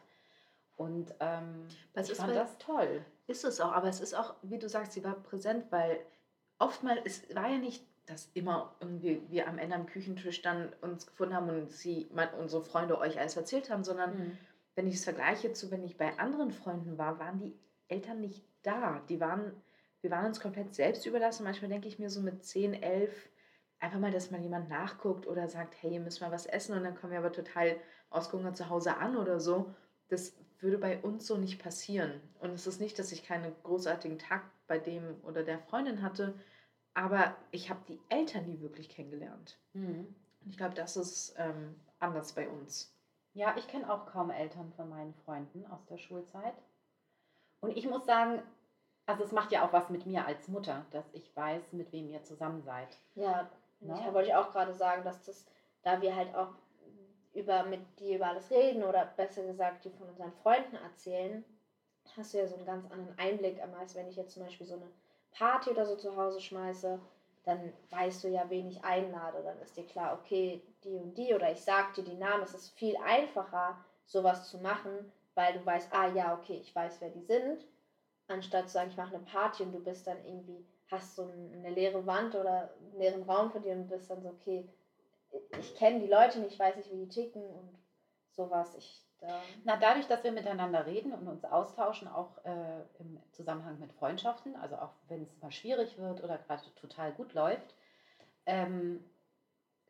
Und 0.76 1.12
ähm, 1.20 1.66
Was 1.92 2.06
ich 2.06 2.12
ist 2.12 2.18
fand 2.20 2.32
bei- 2.32 2.38
das 2.38 2.56
toll. 2.58 3.04
Ist 3.26 3.44
es 3.44 3.60
auch, 3.60 3.72
aber 3.72 3.88
es 3.88 4.00
ist 4.00 4.14
auch, 4.14 4.34
wie 4.42 4.58
du 4.58 4.68
sagst, 4.68 4.92
sie 4.92 5.04
war 5.04 5.14
präsent, 5.14 5.66
weil 5.70 5.98
oftmals, 6.58 7.00
es 7.04 7.34
war 7.34 7.48
ja 7.48 7.58
nicht, 7.58 7.84
dass 8.08 8.30
immer 8.34 8.74
irgendwie 8.80 9.22
wir 9.28 9.48
am 9.48 9.58
Ende 9.58 9.76
am 9.76 9.86
Küchentisch 9.86 10.42
dann 10.42 10.72
uns 10.80 11.06
gefunden 11.06 11.34
haben 11.34 11.48
und 11.48 11.70
sie, 11.70 12.08
man, 12.12 12.28
unsere 12.38 12.62
Freunde 12.62 12.98
euch 12.98 13.18
alles 13.18 13.36
erzählt 13.36 13.70
haben, 13.70 13.84
sondern 13.84 14.16
Mhm. 14.16 14.38
wenn 14.74 14.86
ich 14.86 14.94
es 14.94 15.04
vergleiche 15.04 15.52
zu, 15.52 15.70
wenn 15.70 15.84
ich 15.84 15.96
bei 15.96 16.18
anderen 16.18 16.52
Freunden 16.52 16.98
war, 16.98 17.18
waren 17.18 17.38
die 17.38 17.54
Eltern 17.88 18.20
nicht 18.20 18.44
da. 18.62 19.00
Die 19.08 19.20
waren, 19.20 19.52
wir 20.00 20.10
waren 20.10 20.26
uns 20.26 20.40
komplett 20.40 20.74
selbst 20.74 21.04
überlassen. 21.06 21.44
Manchmal 21.44 21.70
denke 21.70 21.88
ich 21.88 21.98
mir 21.98 22.10
so 22.10 22.20
mit 22.20 22.44
10, 22.44 22.74
11, 22.74 23.28
einfach 23.80 23.98
mal, 23.98 24.10
dass 24.10 24.30
mal 24.30 24.40
jemand 24.40 24.68
nachguckt 24.68 25.26
oder 25.26 25.48
sagt, 25.48 25.74
hey, 25.82 25.94
ihr 25.94 26.00
müsst 26.00 26.20
mal 26.20 26.30
was 26.30 26.46
essen 26.46 26.76
und 26.76 26.84
dann 26.84 26.94
kommen 26.96 27.12
wir 27.12 27.18
aber 27.18 27.32
total 27.32 27.76
ausgehungert 28.10 28.56
zu 28.56 28.68
Hause 28.68 28.96
an 28.96 29.16
oder 29.16 29.40
so. 29.40 29.74
Das 30.08 30.36
würde 30.60 30.78
bei 30.78 30.98
uns 30.98 31.26
so 31.26 31.36
nicht 31.36 31.62
passieren. 31.62 32.20
Und 32.40 32.50
es 32.50 32.66
ist 32.66 32.80
nicht, 32.80 32.98
dass 32.98 33.12
ich 33.12 33.24
keinen 33.24 33.54
großartigen 33.62 34.18
Tag 34.18 34.42
bei 34.66 34.78
dem 34.78 35.16
oder 35.22 35.42
der 35.42 35.58
Freundin 35.58 36.02
hatte, 36.02 36.34
aber 36.98 37.36
ich 37.52 37.70
habe 37.70 37.80
die 37.86 38.00
Eltern 38.08 38.44
nie 38.46 38.60
wirklich 38.60 38.88
kennengelernt. 38.88 39.56
Mhm. 39.72 40.14
Und 40.40 40.50
ich 40.50 40.56
glaube, 40.56 40.74
das 40.74 40.96
ist 40.96 41.34
ähm, 41.38 41.78
anders 42.00 42.32
bei 42.32 42.48
uns. 42.48 42.92
Ja, 43.34 43.54
ich 43.56 43.68
kenne 43.68 43.92
auch 43.92 44.06
kaum 44.06 44.30
Eltern 44.30 44.72
von 44.72 44.88
meinen 44.88 45.14
Freunden 45.14 45.64
aus 45.66 45.86
der 45.86 45.98
Schulzeit. 45.98 46.54
Und 47.60 47.76
ich 47.76 47.88
muss 47.88 48.04
sagen, 48.04 48.42
also 49.06 49.22
es 49.22 49.30
macht 49.30 49.52
ja 49.52 49.64
auch 49.64 49.72
was 49.72 49.90
mit 49.90 50.06
mir 50.06 50.26
als 50.26 50.48
Mutter, 50.48 50.86
dass 50.90 51.04
ich 51.12 51.34
weiß, 51.36 51.72
mit 51.72 51.92
wem 51.92 52.08
ihr 52.08 52.24
zusammen 52.24 52.62
seid. 52.62 52.98
Ja, 53.14 53.48
Ne? 53.80 53.94
ich 53.96 54.12
wollte 54.12 54.30
ich 54.30 54.34
auch 54.34 54.50
gerade 54.50 54.74
sagen, 54.74 55.04
dass 55.04 55.22
das, 55.22 55.46
da 55.82 56.00
wir 56.02 56.16
halt 56.16 56.34
auch 56.34 56.52
über 57.32 57.62
mit 57.62 57.80
dir 58.00 58.16
über 58.16 58.26
alles 58.26 58.50
reden 58.50 58.82
oder 58.82 59.06
besser 59.16 59.44
gesagt, 59.44 59.84
die 59.84 59.90
von 59.90 60.08
unseren 60.08 60.32
Freunden 60.32 60.74
erzählen, 60.74 61.44
hast 62.16 62.34
du 62.34 62.38
ja 62.38 62.48
so 62.48 62.56
einen 62.56 62.66
ganz 62.66 62.90
anderen 62.90 63.16
Einblick. 63.20 63.60
Als 63.78 63.94
wenn 63.94 64.08
ich 64.08 64.16
jetzt 64.16 64.34
zum 64.34 64.42
Beispiel 64.42 64.66
so 64.66 64.74
eine 64.74 64.90
Party 65.38 65.70
oder 65.70 65.86
so 65.86 65.96
zu 65.96 66.16
Hause 66.16 66.40
schmeiße, 66.40 66.98
dann 67.44 67.72
weißt 67.90 68.24
du 68.24 68.28
ja, 68.28 68.48
wen 68.50 68.68
ich 68.68 68.82
einlade. 68.84 69.42
Dann 69.42 69.58
ist 69.60 69.76
dir 69.76 69.86
klar, 69.86 70.18
okay, 70.18 70.62
die 70.84 70.96
und 70.96 71.16
die 71.16 71.34
oder 71.34 71.50
ich 71.52 71.62
sag 71.62 71.94
dir 71.94 72.04
die 72.04 72.14
Namen. 72.14 72.42
Es 72.42 72.54
ist 72.54 72.70
viel 72.78 72.96
einfacher, 72.96 73.78
sowas 74.06 74.48
zu 74.50 74.58
machen, 74.58 75.10
weil 75.34 75.54
du 75.54 75.64
weißt, 75.64 75.92
ah 75.92 76.08
ja, 76.08 76.34
okay, 76.34 76.58
ich 76.60 76.74
weiß, 76.74 77.00
wer 77.00 77.10
die 77.10 77.22
sind 77.22 77.64
anstatt 78.28 78.68
zu 78.68 78.74
sagen, 78.74 78.90
ich 78.90 78.96
mache 78.96 79.14
eine 79.14 79.24
Party 79.24 79.62
und 79.64 79.72
du 79.72 79.80
bist 79.80 80.06
dann 80.06 80.24
irgendwie, 80.24 80.64
hast 80.90 81.16
so 81.16 81.24
eine 81.24 81.70
leere 81.70 82.06
Wand 82.06 82.34
oder 82.34 82.70
einen 82.78 82.98
leeren 82.98 83.22
Raum 83.22 83.50
vor 83.50 83.60
dir 83.60 83.72
und 83.72 83.88
bist 83.88 84.10
dann 84.10 84.22
so, 84.22 84.28
okay, 84.28 84.68
ich 85.58 85.74
kenne 85.74 86.00
die 86.00 86.06
Leute 86.06 86.38
nicht, 86.40 86.52
ich 86.52 86.58
weiß 86.58 86.76
nicht, 86.76 86.90
wie 86.92 87.04
die 87.04 87.08
ticken 87.08 87.42
und 87.42 87.78
sowas. 88.30 88.74
Ich, 88.76 89.02
da, 89.20 89.48
Na, 89.64 89.76
dadurch, 89.76 90.06
dass 90.06 90.24
wir 90.24 90.32
miteinander 90.32 90.86
reden 90.86 91.12
und 91.12 91.26
uns 91.28 91.44
austauschen, 91.44 92.08
auch 92.08 92.38
äh, 92.44 92.82
im 92.98 93.18
Zusammenhang 93.32 93.78
mit 93.78 93.92
Freundschaften, 93.92 94.56
also 94.56 94.76
auch 94.76 94.94
wenn 95.08 95.22
es 95.22 95.36
mal 95.38 95.50
schwierig 95.50 95.98
wird 95.98 96.22
oder 96.22 96.38
gerade 96.38 96.62
total 96.74 97.12
gut 97.12 97.32
läuft, 97.34 97.74
ähm, 98.46 99.04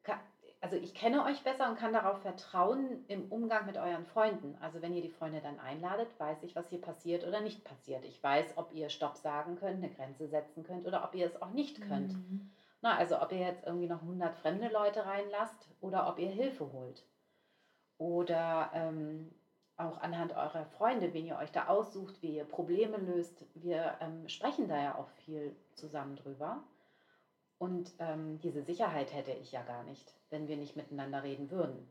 ka- 0.02 0.20
also 0.60 0.76
ich 0.76 0.94
kenne 0.94 1.24
euch 1.24 1.42
besser 1.44 1.68
und 1.68 1.76
kann 1.76 1.92
darauf 1.92 2.18
vertrauen 2.20 3.04
im 3.08 3.26
Umgang 3.26 3.66
mit 3.66 3.78
euren 3.78 4.06
Freunden. 4.06 4.56
Also 4.60 4.82
wenn 4.82 4.94
ihr 4.94 5.02
die 5.02 5.08
Freunde 5.10 5.40
dann 5.40 5.58
einladet, 5.60 6.18
weiß 6.18 6.42
ich, 6.42 6.56
was 6.56 6.68
hier 6.68 6.80
passiert 6.80 7.24
oder 7.24 7.40
nicht 7.40 7.64
passiert. 7.64 8.04
Ich 8.04 8.22
weiß, 8.22 8.56
ob 8.56 8.72
ihr 8.72 8.88
Stopp 8.90 9.16
sagen 9.16 9.56
könnt, 9.56 9.82
eine 9.82 9.90
Grenze 9.90 10.28
setzen 10.28 10.64
könnt 10.64 10.86
oder 10.86 11.04
ob 11.04 11.14
ihr 11.14 11.26
es 11.26 11.40
auch 11.42 11.50
nicht 11.52 11.80
könnt. 11.80 12.18
Mhm. 12.18 12.50
Na, 12.82 12.96
also 12.96 13.20
ob 13.20 13.32
ihr 13.32 13.38
jetzt 13.38 13.64
irgendwie 13.66 13.86
noch 13.88 14.02
100 14.02 14.34
fremde 14.36 14.68
Leute 14.68 15.06
reinlasst 15.06 15.68
oder 15.80 16.08
ob 16.08 16.18
ihr 16.18 16.30
Hilfe 16.30 16.72
holt. 16.72 17.04
Oder 17.98 18.70
ähm, 18.74 19.30
auch 19.76 19.98
anhand 20.00 20.32
eurer 20.32 20.64
Freunde, 20.64 21.12
wen 21.12 21.26
ihr 21.26 21.36
euch 21.36 21.52
da 21.52 21.66
aussucht, 21.68 22.22
wie 22.22 22.36
ihr 22.36 22.44
Probleme 22.44 22.96
löst. 22.96 23.44
Wir 23.54 23.96
ähm, 24.00 24.28
sprechen 24.28 24.68
da 24.68 24.76
ja 24.76 24.94
auch 24.96 25.08
viel 25.24 25.54
zusammen 25.74 26.16
drüber. 26.16 26.62
Und 27.58 27.92
ähm, 27.98 28.38
diese 28.40 28.62
Sicherheit 28.62 29.12
hätte 29.12 29.32
ich 29.32 29.52
ja 29.52 29.62
gar 29.62 29.82
nicht, 29.84 30.14
wenn 30.30 30.46
wir 30.46 30.56
nicht 30.56 30.76
miteinander 30.76 31.22
reden 31.22 31.50
würden. 31.50 31.88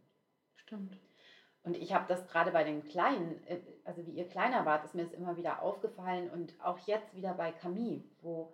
Stimmt. 0.56 0.98
Und 1.64 1.76
ich 1.76 1.94
habe 1.94 2.06
das 2.08 2.26
gerade 2.28 2.52
bei 2.52 2.64
den 2.64 2.86
Kleinen, 2.86 3.46
äh, 3.48 3.60
also 3.84 4.06
wie 4.06 4.12
ihr 4.12 4.28
kleiner 4.28 4.66
wart, 4.66 4.86
ist 4.86 4.96
mir 4.96 5.04
das 5.04 5.14
immer 5.14 5.36
wieder 5.36 5.62
aufgefallen 5.62 6.30
und 6.30 6.54
auch 6.62 6.80
jetzt 6.88 7.14
wieder 7.14 7.34
bei 7.34 7.52
Camille, 7.52 8.04
wo 8.22 8.54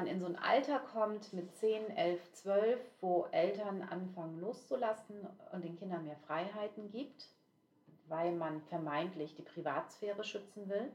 man 0.00 0.06
in 0.06 0.18
so 0.18 0.26
ein 0.26 0.36
Alter 0.36 0.78
kommt 0.78 1.34
mit 1.34 1.54
10, 1.56 1.90
11, 1.94 2.32
12, 2.32 2.80
wo 3.02 3.26
Eltern 3.32 3.82
anfangen 3.82 4.40
loszulassen 4.40 5.26
und 5.52 5.62
den 5.62 5.76
Kindern 5.76 6.04
mehr 6.04 6.16
Freiheiten 6.26 6.90
gibt, 6.90 7.28
weil 8.08 8.32
man 8.32 8.62
vermeintlich 8.62 9.34
die 9.34 9.42
Privatsphäre 9.42 10.24
schützen 10.24 10.70
will. 10.70 10.90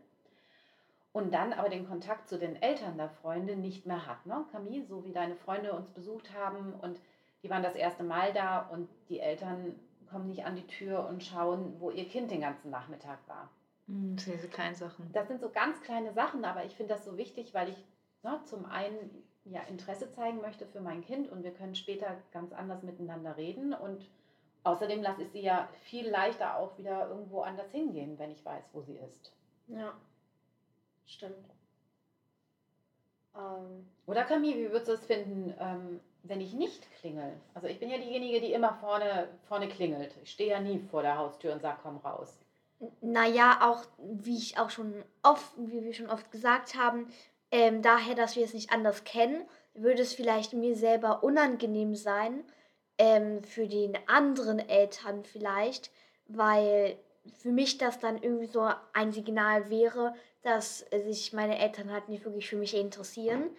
Und 1.14 1.34
dann 1.34 1.54
aber 1.54 1.70
den 1.70 1.88
Kontakt 1.88 2.28
zu 2.28 2.40
den 2.40 2.62
Eltern 2.62 2.98
der 2.98 3.10
Freunde 3.10 3.56
nicht 3.56 3.86
mehr 3.86 4.08
hat. 4.08 4.26
Ne? 4.26 4.44
Camille, 4.52 4.86
so 4.86 5.06
wie 5.06 5.14
deine 5.14 5.36
Freunde 5.36 5.74
uns 5.74 5.90
besucht 5.92 6.34
haben 6.34 6.74
und 6.74 7.00
die 7.44 7.50
waren 7.52 7.64
das 7.64 7.76
erste 7.76 8.04
Mal 8.04 8.34
da 8.34 8.62
und 8.62 8.90
die 9.08 9.20
Eltern 9.20 9.80
kommen 10.10 10.28
nicht 10.28 10.46
an 10.46 10.56
die 10.56 10.66
Tür 10.66 11.08
und 11.08 11.24
schauen, 11.24 11.80
wo 11.80 11.92
ihr 11.92 12.08
Kind 12.08 12.32
den 12.32 12.42
ganzen 12.42 12.72
Nachmittag 12.72 13.20
war. 13.28 13.50
Mhm, 13.86 14.16
Das 14.16 14.26
sind 14.26 14.76
Sachen. 14.76 15.12
Das 15.14 15.28
sind 15.28 15.40
so 15.40 15.50
ganz 15.52 15.80
kleine 15.82 16.12
Sachen, 16.12 16.44
aber 16.44 16.66
ich 16.66 16.76
finde 16.76 16.96
das 16.96 17.06
so 17.06 17.18
wichtig, 17.18 17.54
weil 17.54 17.70
ich 17.70 17.86
ne, 18.26 18.42
zum 18.44 18.66
einen 18.66 19.24
ja, 19.46 19.62
Interesse 19.62 20.12
zeigen 20.12 20.42
möchte 20.42 20.66
für 20.66 20.82
mein 20.82 21.04
Kind 21.06 21.32
und 21.32 21.44
wir 21.44 21.52
können 21.52 21.76
später 21.76 22.18
ganz 22.32 22.52
anders 22.52 22.84
miteinander 22.84 23.38
reden 23.38 23.74
und 23.74 24.10
außerdem 24.64 25.02
lasse 25.02 25.24
ich 25.24 25.32
sie 25.32 25.42
ja 25.42 25.70
viel 25.84 26.10
leichter 26.10 26.58
auch 26.58 26.78
wieder 26.78 27.08
irgendwo 27.08 27.42
anders 27.42 27.72
hingehen, 27.72 28.18
wenn 28.18 28.32
ich 28.32 28.44
weiß, 28.44 28.64
wo 28.74 28.82
sie 28.82 28.98
ist. 28.98 29.32
Ja. 29.68 29.94
Stimmt. 31.06 31.48
Ähm, 33.36 33.88
Oder 34.08 34.24
Camille, 34.24 34.58
wie 34.58 34.72
würdest 34.72 34.88
du 34.88 34.94
es 34.94 35.06
finden, 35.06 35.54
ähm, 35.60 36.00
wenn 36.24 36.42
ich 36.42 36.54
nicht 36.54 36.92
klingel? 37.00 37.34
Also 37.54 37.68
ich 37.68 37.80
bin 37.80 37.92
ja 37.92 37.98
diejenige, 37.98 38.42
die 38.42 38.54
immer 38.54 38.74
vorne, 38.74 39.28
vorne 39.48 39.68
klingelt. 39.68 40.16
Ich 40.24 40.32
stehe 40.32 40.50
ja 40.50 40.60
nie 40.60 40.80
vor 40.80 41.04
der 41.04 41.20
Haustür 41.20 41.54
und 41.54 41.62
sage, 41.62 41.78
komm 41.84 41.98
raus. 41.98 42.40
Naja, 43.02 43.60
auch 43.62 43.86
wie 44.00 44.38
ich 44.38 44.58
auch 44.58 44.72
schon 44.72 45.04
oft, 45.22 45.54
wie 45.58 45.84
wir 45.84 45.94
schon 45.94 46.10
oft 46.10 46.32
gesagt 46.32 46.76
haben, 46.76 47.08
ähm, 47.56 47.82
daher, 47.82 48.16
dass 48.16 48.36
wir 48.36 48.44
es 48.44 48.54
nicht 48.54 48.74
anders 48.74 49.06
kennen, 49.06 49.48
würde 49.74 50.02
es 50.02 50.14
vielleicht 50.14 50.52
mir 50.52 50.76
selber 50.76 51.24
unangenehm 51.24 51.96
sein, 51.96 52.44
ähm, 52.98 53.42
für 53.46 53.66
den 53.66 53.98
anderen 54.08 54.60
Eltern 54.60 55.24
vielleicht, 55.24 55.90
weil 56.28 56.98
für 57.38 57.54
mich 57.54 57.78
das 57.78 57.98
dann 57.98 58.22
irgendwie 58.22 58.48
so 58.48 58.70
ein 58.92 59.14
Signal 59.14 59.70
wäre, 59.70 60.14
dass 60.42 60.80
sich 60.80 61.32
meine 61.32 61.58
Eltern 61.58 61.94
halt 61.94 62.10
nicht 62.10 62.26
wirklich 62.26 62.50
für 62.50 62.58
mich 62.58 62.76
interessieren. 62.76 63.50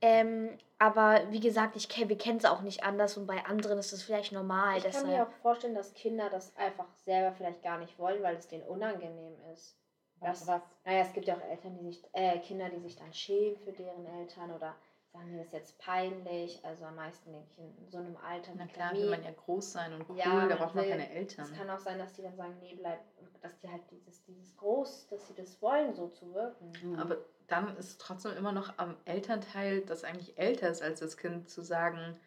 Ähm, 0.00 0.56
aber 0.78 1.22
wie 1.30 1.40
gesagt, 1.40 1.74
ich 1.74 1.88
kenn, 1.88 2.08
wir 2.08 2.16
kennen 2.16 2.38
es 2.38 2.44
auch 2.44 2.60
nicht 2.60 2.84
anders 2.84 3.16
und 3.16 3.26
bei 3.26 3.44
anderen 3.46 3.80
ist 3.80 3.92
es 3.92 4.04
vielleicht 4.04 4.30
normal. 4.30 4.76
ich 4.76 4.84
kann 4.84 4.92
deshalb. 4.92 5.08
mir 5.08 5.22
auch 5.24 5.42
vorstellen, 5.42 5.74
dass 5.74 5.92
Kinder 5.92 6.30
das 6.30 6.56
einfach 6.56 6.86
selber 7.04 7.34
vielleicht 7.36 7.64
gar 7.64 7.78
nicht 7.78 7.98
wollen, 7.98 8.22
weil 8.22 8.36
es 8.36 8.46
denen 8.46 8.62
unangenehm 8.62 9.34
ist. 9.52 9.79
Was, 10.20 10.46
was? 10.46 10.60
Naja, 10.84 11.00
es 11.00 11.12
gibt 11.12 11.26
ja 11.26 11.36
auch 11.36 11.42
Eltern, 11.42 11.74
die 11.78 11.84
sich, 11.92 12.02
äh, 12.12 12.38
Kinder, 12.40 12.68
die 12.68 12.78
sich 12.80 12.96
dann 12.96 13.12
schämen 13.12 13.56
für 13.58 13.72
deren 13.72 14.04
Eltern 14.06 14.50
oder 14.52 14.76
sagen 15.12 15.32
mir 15.32 15.38
das 15.38 15.46
ist 15.48 15.52
jetzt 15.54 15.78
peinlich. 15.78 16.64
Also 16.64 16.84
am 16.84 16.94
meisten 16.96 17.32
denke 17.32 17.48
ich 17.50 17.58
in 17.58 17.90
so 17.90 17.98
einem 17.98 18.16
Alter. 18.18 18.52
Na 18.54 18.66
klar, 18.66 18.88
Camille. 18.88 19.04
will 19.10 19.10
man 19.16 19.24
ja 19.24 19.30
groß 19.32 19.72
sein 19.72 19.92
und 19.94 20.08
cool, 20.08 20.16
Ja, 20.18 20.46
da 20.46 20.56
braucht 20.56 20.74
man 20.74 20.84
will- 20.84 20.90
keine 20.90 21.10
Eltern. 21.10 21.46
Es 21.46 21.52
kann 21.56 21.70
auch 21.70 21.78
sein, 21.80 21.98
dass 21.98 22.12
die 22.12 22.22
dann 22.22 22.36
sagen, 22.36 22.56
nee, 22.60 22.74
bleib, 22.74 23.00
dass 23.40 23.58
die 23.58 23.68
halt 23.70 23.82
dieses, 23.90 24.22
dieses 24.24 24.56
groß, 24.56 25.08
dass 25.08 25.26
sie 25.26 25.34
das 25.34 25.60
wollen, 25.62 25.94
so 25.94 26.08
zu 26.08 26.32
wirken. 26.34 26.72
Mhm. 26.82 26.98
Aber 26.98 27.16
dann 27.48 27.76
ist 27.76 28.00
trotzdem 28.00 28.36
immer 28.36 28.52
noch 28.52 28.78
am 28.78 28.96
Elternteil, 29.06 29.80
das 29.80 30.04
eigentlich 30.04 30.38
älter 30.38 30.68
ist 30.68 30.82
als 30.82 31.00
das 31.00 31.16
Kind, 31.16 31.48
zu 31.48 31.62
sagen, 31.62 32.20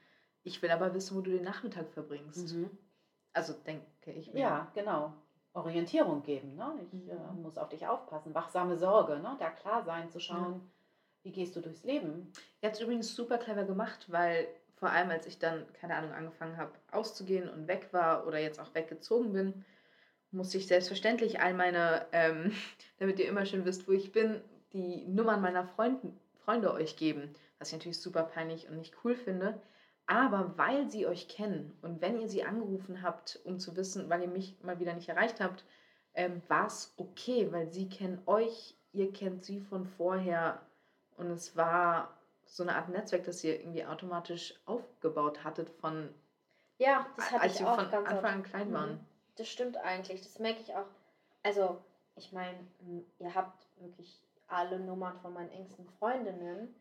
ich 0.44 0.62
will 0.62 0.72
aber 0.72 0.94
wissen, 0.94 1.16
wo 1.16 1.22
du 1.22 1.32
den 1.32 1.44
Nachmittag 1.44 1.90
verbringst. 1.90 2.54
Mhm. 2.54 2.78
Also 3.32 3.54
denke 3.54 3.86
ich 4.12 4.34
mir. 4.34 4.40
Ja, 4.42 4.72
genau. 4.74 5.14
Orientierung 5.54 6.24
geben. 6.24 6.56
Ne? 6.56 6.74
Ich 6.82 6.94
Mhm. 6.94 7.10
äh, 7.10 7.42
muss 7.42 7.58
auf 7.58 7.70
dich 7.70 7.86
aufpassen. 7.88 8.34
Wachsame 8.34 8.78
Sorge, 8.78 9.20
ne? 9.20 9.36
da 9.40 9.50
klar 9.50 9.84
sein, 9.84 10.10
zu 10.10 10.20
schauen, 10.20 10.62
wie 11.24 11.32
gehst 11.32 11.56
du 11.56 11.62
durchs 11.62 11.84
Leben. 11.84 12.32
Ihr 12.62 12.68
habt 12.68 12.76
es 12.76 12.82
übrigens 12.82 13.16
super 13.16 13.38
clever 13.38 13.64
gemacht, 13.64 14.12
weil 14.12 14.48
vor 14.76 14.90
allem 14.90 15.12
als 15.12 15.26
ich 15.28 15.40
dann, 15.40 15.66
keine 15.74 15.96
Ahnung, 15.96 16.12
angefangen 16.12 16.58
habe 16.58 16.72
auszugehen 16.92 17.50
und 17.50 17.68
weg 17.68 17.90
war 17.92 18.28
oder 18.28 18.40
jetzt 18.40 18.60
auch 18.60 18.74
weggezogen 18.76 19.32
bin, 19.32 19.64
musste 20.32 20.58
ich 20.58 20.68
selbstverständlich 20.68 21.40
all 21.40 21.54
meine, 21.54 22.06
ähm, 22.12 22.52
damit 23.00 23.20
ihr 23.20 23.28
immer 23.30 23.46
schön 23.46 23.66
wisst, 23.66 23.88
wo 23.88 23.92
ich 23.92 24.12
bin, 24.12 24.42
die 24.74 25.06
Nummern 25.08 25.42
meiner 25.42 25.66
Freunden, 25.66 26.20
Freunde 26.44 26.74
euch 26.74 26.98
geben. 26.98 27.34
Was 27.60 27.70
ich 27.70 27.74
natürlich 27.78 28.02
super 28.02 28.24
peinlich 28.24 28.68
und 28.68 28.76
nicht 28.78 28.96
cool 29.06 29.16
finde. 29.16 29.62
Aber 30.06 30.58
weil 30.58 30.90
sie 30.90 31.08
euch 31.08 31.28
kennen 31.30 31.78
und 31.82 32.02
wenn 32.02 32.20
ihr 32.20 32.28
sie 32.28 32.44
angerufen 32.44 33.02
habt, 33.02 33.40
um 33.46 33.60
zu 33.60 33.76
wissen, 33.76 34.10
weil 34.10 34.22
ihr 34.22 34.28
mich 34.28 34.62
mal 34.62 34.80
wieder 34.80 34.94
nicht 34.94 35.10
erreicht 35.10 35.40
habt, 35.40 35.64
ähm, 36.14 36.42
war 36.48 36.68
es 36.68 36.94
okay, 36.98 37.52
weil 37.52 37.68
sie 37.72 37.88
kennen 37.90 38.22
euch, 38.26 38.76
ihr 38.92 39.12
kennt 39.14 39.44
sie 39.46 39.60
von 39.62 39.86
vorher 39.86 40.62
und 41.18 41.32
es 41.32 41.56
war 41.56 42.18
so 42.46 42.64
eine 42.64 42.76
Art 42.76 42.90
Netzwerk, 42.90 43.24
das 43.24 43.44
ihr 43.44 43.60
irgendwie 43.60 43.86
automatisch 43.86 44.54
aufgebaut 44.66 45.44
hattet 45.44 45.70
von 45.70 46.14
Ja, 46.78 47.06
das 47.16 47.32
hatte 47.32 47.42
als 47.42 47.56
ich 47.56 47.66
auch 47.66 47.76
von 47.76 47.90
ganz 47.90 48.08
Anfang 48.10 48.34
an 48.34 48.44
klein 48.44 48.70
Mhm. 48.70 48.74
waren. 48.74 49.00
Das 49.38 49.48
stimmt 49.48 49.78
eigentlich. 49.78 50.22
Das 50.22 50.38
merke 50.40 50.60
ich 50.62 50.76
auch. 50.76 50.86
Also, 51.44 51.78
ich 52.16 52.32
meine, 52.32 52.58
ihr 53.20 53.34
habt 53.34 53.66
wirklich 53.80 54.22
alle 54.54 54.80
Nummern 54.80 55.18
von 55.22 55.34
meinen 55.34 55.52
engsten 55.52 55.86
Freundinnen 56.00 56.74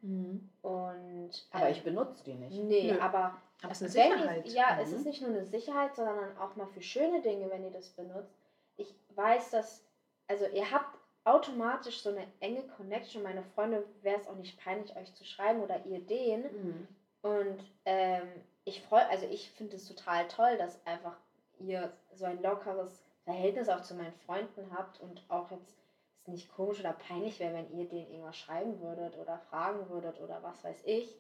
und. 0.63 1.31
Aber 1.51 1.67
ähm, 1.67 1.73
ich 1.73 1.83
benutze 1.83 2.25
die 2.25 2.35
nicht. 2.35 2.59
Nee, 2.63 2.93
Nö. 2.93 3.01
aber. 3.01 3.37
Aber 3.63 3.73
es 3.73 3.83
ist 3.83 3.97
eine 3.97 4.11
Sicherheit. 4.17 4.49
ja, 4.49 4.79
es 4.81 4.91
Mhm. 4.91 4.97
ist 4.97 5.05
nicht 5.07 5.21
nur 5.23 5.31
eine 5.31 5.45
Sicherheit, 5.45 5.95
sondern 5.95 6.37
auch 6.39 6.57
mal 6.57 6.67
für 6.67 6.83
schöne 6.83 7.23
Dinge, 7.23 7.49
wenn 7.51 7.65
ihr 7.65 7.71
das 7.71 7.91
benutzt. 7.91 8.37
Ich 8.77 8.95
weiß, 9.15 9.51
dass. 9.51 9.85
Also, 10.29 10.47
ihr 10.47 10.71
habt 10.71 10.97
automatisch 11.25 12.03
so 12.03 12.11
eine 12.11 12.27
enge 12.41 12.63
Connection. 12.69 13.23
Meine 13.23 13.43
Freunde 13.43 13.85
wäre 14.03 14.21
es 14.21 14.27
auch 14.29 14.35
nicht 14.37 14.59
peinlich, 14.63 14.95
euch 14.97 15.15
zu 15.15 15.25
schreiben 15.25 15.61
oder 15.63 15.85
ihr 15.87 16.01
den. 16.01 16.43
Mhm. 16.43 16.89
Und 17.23 17.65
ähm, 17.85 18.29
ich 18.65 18.83
freue, 18.83 19.09
also 19.09 19.27
ich 19.31 19.51
finde 19.51 19.77
es 19.77 19.87
total 19.87 20.27
toll, 20.29 20.57
dass 20.59 20.85
einfach 20.87 21.17
ihr 21.61 21.93
so 22.15 22.25
ein 22.25 22.43
lockeres 22.43 23.05
Verhältnis 23.25 23.69
auch 23.69 23.83
zu 23.83 23.95
meinen 23.95 24.15
Freunden 24.27 24.67
habt 24.77 25.01
und 25.01 25.23
auch 25.29 25.49
jetzt 25.53 25.77
es 26.23 26.29
nicht 26.29 26.53
komisch 26.55 26.81
oder 26.81 26.93
peinlich 26.93 27.39
wäre, 27.41 27.55
wenn 27.55 27.71
ihr 27.77 27.89
denen 27.89 28.11
irgendwas 28.11 28.37
schreiben 28.37 28.81
würdet 28.81 29.19
oder 29.19 29.39
fragen 29.39 29.89
würdet 29.89 30.21
oder 30.21 30.43
was 30.43 30.63
weiß 30.65 30.83
ich. 30.87 31.17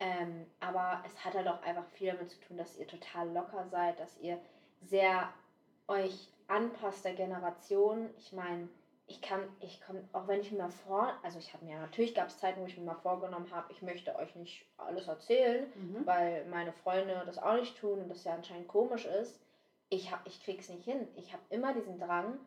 Ähm, 0.00 0.46
aber 0.60 1.02
es 1.06 1.24
hat 1.24 1.34
halt 1.34 1.48
auch 1.48 1.60
einfach 1.62 1.84
viel 1.86 2.12
damit 2.12 2.30
zu 2.30 2.40
tun, 2.40 2.56
dass 2.56 2.76
ihr 2.78 2.86
total 2.86 3.30
locker 3.32 3.66
seid, 3.68 3.98
dass 3.98 4.16
ihr 4.18 4.38
sehr 4.82 5.28
euch 5.88 6.28
anpasst 6.46 7.04
der 7.04 7.14
Generation. 7.14 8.08
Ich 8.16 8.32
meine, 8.32 8.68
ich 9.08 9.20
kann, 9.22 9.40
ich 9.60 9.80
komme, 9.80 10.06
auch 10.12 10.28
wenn 10.28 10.40
ich 10.40 10.52
mir 10.52 10.58
mal 10.58 10.70
vor, 10.70 11.12
also 11.22 11.38
ich 11.38 11.52
habe 11.52 11.64
mir 11.64 11.78
natürlich 11.80 12.14
gab 12.14 12.28
es 12.28 12.38
Zeiten, 12.38 12.60
wo 12.60 12.66
ich 12.66 12.76
mir 12.78 12.84
mal 12.84 12.94
vorgenommen 12.94 13.50
habe, 13.50 13.72
ich 13.72 13.82
möchte 13.82 14.14
euch 14.16 14.36
nicht 14.36 14.64
alles 14.76 15.08
erzählen, 15.08 15.66
Mhm. 15.74 16.06
weil 16.06 16.44
meine 16.46 16.72
Freunde 16.72 17.22
das 17.26 17.38
auch 17.38 17.54
nicht 17.54 17.76
tun 17.78 18.00
und 18.00 18.08
das 18.08 18.22
ja 18.24 18.34
anscheinend 18.34 18.68
komisch 18.68 19.06
ist. 19.06 19.40
Ich, 19.88 20.12
hab, 20.12 20.24
ich 20.26 20.44
krieg's 20.44 20.68
nicht 20.68 20.84
hin. 20.84 21.08
Ich 21.16 21.32
habe 21.32 21.42
immer 21.50 21.72
diesen 21.72 21.98
Drang, 21.98 22.38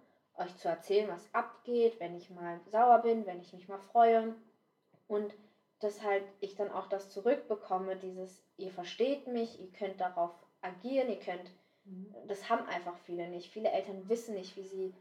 euch 0.42 0.56
zu 0.58 0.68
erzählen, 0.68 1.10
was 1.10 1.34
abgeht, 1.34 2.00
wenn 2.00 2.16
ich 2.16 2.30
mal 2.30 2.60
sauer 2.66 3.00
bin, 3.00 3.26
wenn 3.26 3.40
ich 3.40 3.54
mich 3.54 3.68
mal 3.68 3.78
freue. 3.80 4.36
Und 5.08 5.36
dass 5.80 6.02
halt 6.04 6.24
ich 6.42 6.56
dann 6.56 6.72
auch 6.72 6.88
das 6.88 7.10
zurückbekomme, 7.10 7.96
dieses, 7.98 8.44
ihr 8.58 8.72
versteht 8.72 9.28
mich, 9.28 9.60
ihr 9.60 9.72
könnt 9.72 10.02
darauf 10.02 10.32
agieren, 10.62 11.10
ihr 11.10 11.20
könnt, 11.20 11.52
Mhm. 11.86 12.12
das 12.28 12.50
haben 12.50 12.66
einfach 12.68 12.98
viele 12.98 13.28
nicht. 13.28 13.50
Viele 13.52 13.72
Eltern 13.72 14.08
wissen 14.10 14.36
nicht, 14.36 14.56
wie 14.58 14.66
sie, 14.66 14.94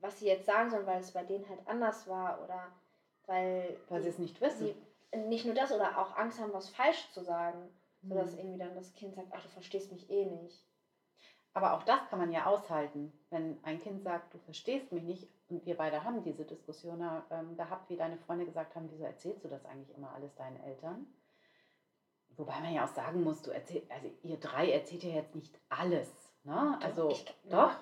was 0.00 0.18
sie 0.18 0.26
jetzt 0.26 0.46
sagen 0.46 0.70
sollen, 0.70 0.86
weil 0.86 1.00
es 1.00 1.12
bei 1.12 1.24
denen 1.24 1.48
halt 1.48 1.60
anders 1.66 2.06
war 2.08 2.42
oder 2.42 2.72
weil, 3.26 3.76
Weil 3.88 4.00
sie 4.00 4.08
es 4.08 4.18
nicht 4.18 4.40
wissen. 4.40 4.68
sie 4.68 4.74
nicht 5.16 5.44
nur 5.44 5.54
das 5.54 5.72
oder 5.72 5.98
auch 5.98 6.16
Angst 6.16 6.38
haben, 6.38 6.52
was 6.52 6.68
falsch 6.68 7.08
zu 7.10 7.22
sagen, 7.22 7.70
sodass 8.08 8.34
Mhm. 8.34 8.38
irgendwie 8.38 8.58
dann 8.58 8.74
das 8.74 8.92
Kind 8.94 9.14
sagt, 9.14 9.28
ach, 9.32 9.42
du 9.42 9.48
verstehst 9.48 9.90
mich 9.92 10.08
eh 10.10 10.24
nicht. 10.24 10.64
Aber 11.54 11.74
auch 11.74 11.82
das 11.82 12.00
kann 12.08 12.18
man 12.18 12.30
ja 12.30 12.46
aushalten, 12.46 13.12
wenn 13.30 13.58
ein 13.64 13.80
Kind 13.80 14.02
sagt, 14.02 14.32
du 14.34 14.38
verstehst 14.38 14.92
mich 14.92 15.02
nicht. 15.02 15.28
Und 15.48 15.64
wir 15.66 15.76
beide 15.76 16.04
haben 16.04 16.22
diese 16.22 16.44
Diskussion 16.44 17.02
ähm, 17.30 17.56
gehabt, 17.56 17.88
wie 17.90 17.96
deine 17.96 18.18
Freunde 18.18 18.44
gesagt 18.44 18.76
haben, 18.76 18.88
wieso 18.90 19.04
erzählst 19.04 19.44
du 19.44 19.48
das 19.48 19.64
eigentlich 19.64 19.96
immer 19.96 20.12
alles 20.14 20.34
deinen 20.36 20.62
Eltern? 20.62 21.06
Wobei 22.36 22.60
man 22.60 22.72
ja 22.72 22.84
auch 22.84 22.94
sagen 22.94 23.24
muss, 23.24 23.42
du 23.42 23.50
erzähl, 23.50 23.82
also 23.88 24.08
ihr 24.22 24.38
drei 24.38 24.70
erzählt 24.70 25.02
ja 25.02 25.10
jetzt 25.10 25.34
nicht 25.34 25.58
alles. 25.68 26.12
Ne? 26.44 26.78
Also 26.82 27.10
ich, 27.10 27.24
doch. 27.48 27.76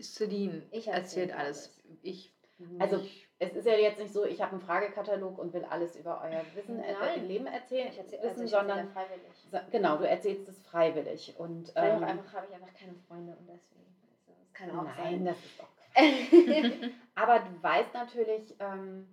Celine 0.00 0.62
Ich 0.70 0.88
erzählt 0.88 1.30
erzähl 1.30 1.32
alles. 1.32 1.80
Ich, 2.02 2.32
Also 2.78 3.00
es 3.38 3.54
ist 3.54 3.66
ja 3.66 3.74
jetzt 3.74 3.98
nicht 3.98 4.12
so, 4.12 4.24
ich 4.24 4.40
habe 4.42 4.52
einen 4.52 4.60
Fragekatalog 4.60 5.38
und 5.38 5.52
will 5.52 5.64
alles 5.64 5.96
über 5.96 6.20
euer 6.22 6.42
Wissen, 6.54 6.80
äh. 6.80 7.20
Leben 7.20 7.46
erzählen, 7.46 7.88
ich 7.88 7.98
erzähl, 7.98 8.18
wissen, 8.22 8.42
also 8.42 8.46
sondern 8.46 8.88
freiwillig. 8.88 9.48
sa- 9.50 9.64
genau, 9.70 9.96
du 9.96 10.08
erzählst 10.08 10.48
es 10.48 10.60
freiwillig. 10.62 11.34
Und 11.38 11.72
ähm, 11.76 12.02
einfach 12.02 12.32
habe 12.32 12.46
ich 12.46 12.54
einfach 12.54 12.74
keine 12.74 12.94
Freunde 13.06 13.36
und 13.36 13.46
deswegen. 13.48 13.96
Also, 14.26 14.38
das 14.40 14.52
kann 14.54 14.70
auch 14.70 14.84
nein, 14.84 14.96
sein. 14.96 15.24
das 15.24 15.36
ist 15.44 15.60
auch 15.60 15.68
Aber 17.14 17.40
du 17.40 17.62
weißt 17.62 17.94
natürlich, 17.94 18.54
ähm, 18.60 19.08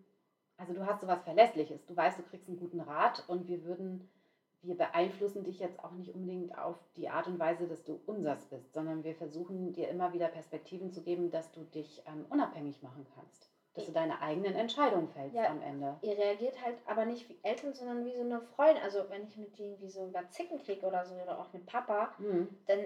also 0.57 0.73
du 0.73 0.85
hast 0.85 1.01
sowas 1.01 1.23
Verlässliches. 1.23 1.85
Du 1.85 1.95
weißt, 1.95 2.19
du 2.19 2.23
kriegst 2.23 2.47
einen 2.47 2.57
guten 2.57 2.79
Rat 2.79 3.23
und 3.27 3.47
wir 3.47 3.63
würden, 3.63 4.09
wir 4.61 4.75
beeinflussen 4.77 5.43
dich 5.43 5.59
jetzt 5.59 5.83
auch 5.83 5.91
nicht 5.91 6.13
unbedingt 6.13 6.57
auf 6.57 6.77
die 6.97 7.09
Art 7.09 7.27
und 7.27 7.39
Weise, 7.39 7.67
dass 7.67 7.83
du 7.83 7.99
unsers 8.05 8.45
bist, 8.45 8.73
sondern 8.73 9.03
wir 9.03 9.15
versuchen 9.15 9.73
dir 9.73 9.89
immer 9.89 10.13
wieder 10.13 10.27
Perspektiven 10.27 10.91
zu 10.91 11.03
geben, 11.03 11.29
dass 11.29 11.51
du 11.51 11.61
dich 11.63 12.01
ähm, 12.07 12.25
unabhängig 12.29 12.81
machen 12.81 13.05
kannst. 13.15 13.49
Dass 13.75 13.85
du 13.87 13.91
deine 13.91 14.21
eigenen 14.21 14.55
Entscheidungen 14.55 15.09
fällst 15.09 15.35
Ja. 15.35 15.49
am 15.49 15.61
Ende. 15.61 15.97
Ihr 16.01 16.17
reagiert 16.17 16.63
halt 16.63 16.77
aber 16.85 17.05
nicht 17.05 17.27
wie 17.29 17.37
Eltern, 17.43 17.73
sondern 17.73 18.05
wie 18.05 18.15
so 18.15 18.21
eine 18.21 18.41
Freundin. 18.41 18.81
Also 18.83 19.09
wenn 19.09 19.27
ich 19.27 19.37
mit 19.37 19.57
denen 19.59 19.79
wie 19.81 19.89
so 19.89 20.07
über 20.07 20.27
Zicken 20.29 20.57
kriege 20.59 20.85
oder 20.85 21.05
so 21.05 21.13
oder 21.15 21.39
auch 21.39 21.51
mit 21.53 21.65
Papa, 21.65 22.11
Mhm. 22.17 22.55
dann 22.67 22.79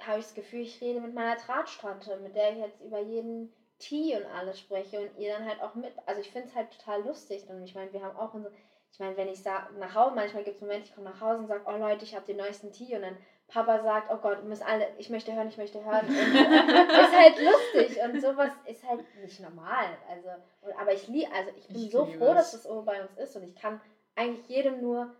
habe 0.00 0.18
ich 0.18 0.26
das 0.26 0.34
Gefühl, 0.34 0.60
ich 0.60 0.80
rede 0.80 1.00
mit 1.00 1.14
meiner 1.14 1.36
Tratstante, 1.36 2.18
mit 2.18 2.34
der 2.36 2.52
ich 2.52 2.58
jetzt 2.58 2.80
über 2.82 3.00
jeden 3.00 3.52
Tee 3.78 4.16
und 4.16 4.26
alles 4.26 4.58
spreche 4.58 5.00
und 5.00 5.16
ihr 5.18 5.32
dann 5.32 5.46
halt 5.46 5.62
auch 5.62 5.74
mit. 5.74 5.92
Also 6.06 6.20
ich 6.20 6.30
finde 6.30 6.48
es 6.48 6.54
halt 6.54 6.70
total 6.70 7.02
lustig. 7.04 7.48
Und 7.48 7.62
ich 7.62 7.74
meine, 7.74 7.92
wir 7.92 8.02
haben 8.02 8.16
auch 8.16 8.34
unsere. 8.34 8.54
Ich 8.96 9.00
meine, 9.00 9.14
wenn 9.18 9.28
ich 9.28 9.42
sag, 9.42 9.76
nach 9.76 9.94
Hause, 9.94 10.14
manchmal 10.14 10.42
gibt 10.42 10.56
es 10.56 10.62
Momente, 10.62 10.88
ich 10.88 10.94
komme 10.94 11.10
nach 11.10 11.20
Hause 11.20 11.40
und 11.40 11.48
sage, 11.48 11.64
oh 11.66 11.76
Leute, 11.76 12.02
ich 12.06 12.14
habe 12.14 12.24
den 12.24 12.38
neuesten 12.38 12.72
Tee 12.72 12.96
und 12.96 13.02
dann 13.02 13.18
Papa 13.46 13.82
sagt, 13.82 14.10
oh 14.10 14.16
Gott, 14.16 14.42
müssen 14.44 14.62
alle, 14.62 14.86
ich 14.96 15.10
möchte 15.10 15.34
hören, 15.34 15.48
ich 15.48 15.58
möchte 15.58 15.84
hören. 15.84 16.06
Und 16.06 16.16
ist 16.16 17.12
halt 17.14 17.36
lustig 17.38 18.02
und 18.02 18.22
sowas 18.22 18.52
ist 18.64 18.88
halt 18.88 19.04
nicht 19.22 19.38
normal. 19.40 19.98
Also, 20.08 20.30
und, 20.62 20.80
aber 20.80 20.94
ich 20.94 21.06
liebe, 21.08 21.30
also 21.30 21.50
ich 21.58 21.68
bin 21.68 21.76
Ich 21.76 21.92
so 21.92 22.06
froh, 22.06 22.30
es. 22.30 22.36
dass 22.36 22.52
das 22.52 22.62
so 22.62 22.82
bei 22.86 23.02
uns 23.02 23.12
ist 23.18 23.36
und 23.36 23.42
ich 23.42 23.54
kann 23.54 23.82
eigentlich 24.14 24.48
jedem 24.48 24.80
nur 24.80 25.14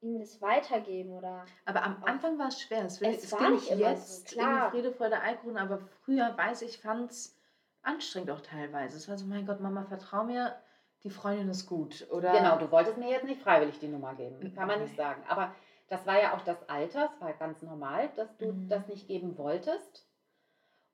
ihm 0.00 0.18
das 0.18 0.42
weitergeben 0.42 1.12
oder 1.12 1.44
Aber 1.64 1.84
am 1.84 2.02
Anfang 2.02 2.36
war 2.40 2.48
es 2.48 2.60
schwer. 2.60 2.84
Es, 2.84 3.00
Es 3.00 3.22
es 3.22 3.30
war 3.30 3.50
nicht 3.50 3.70
immer 3.70 3.90
jetzt 3.90 4.30
so, 4.30 4.34
klar. 4.34 4.72
Friede, 4.72 4.90
Freude, 4.90 5.20
Eierkuchen, 5.20 5.58
aber 5.58 5.78
früher, 6.04 6.36
weiß 6.36 6.62
ich, 6.62 6.78
fand 6.78 7.12
es 7.12 7.38
anstrengend 7.82 8.32
auch 8.32 8.40
teilweise. 8.40 8.96
Es 8.96 9.08
war 9.08 9.16
so, 9.16 9.26
mein 9.26 9.46
Gott, 9.46 9.60
Mama, 9.60 9.84
vertrau 9.84 10.24
mir, 10.24 10.56
die 11.04 11.10
Freundin 11.10 11.48
ist 11.48 11.66
gut. 11.66 12.06
Oder 12.10 12.32
Genau, 12.32 12.58
du 12.58 12.70
wolltest 12.70 12.96
mir 12.98 13.08
jetzt 13.10 13.24
nicht 13.24 13.40
freiwillig 13.42 13.78
die 13.78 13.88
Nummer 13.88 14.14
geben. 14.14 14.52
Kann 14.54 14.68
man 14.68 14.80
nicht 14.82 14.96
sagen. 14.96 15.22
Aber 15.28 15.54
das 15.88 16.06
war 16.06 16.20
ja 16.20 16.34
auch 16.34 16.40
das 16.42 16.68
Alter, 16.68 17.10
es 17.14 17.20
war 17.20 17.32
ganz 17.34 17.60
normal, 17.62 18.10
dass 18.16 18.36
du 18.38 18.46
Mhm. 18.52 18.68
das 18.68 18.86
nicht 18.88 19.06
geben 19.08 19.36
wolltest. 19.36 20.06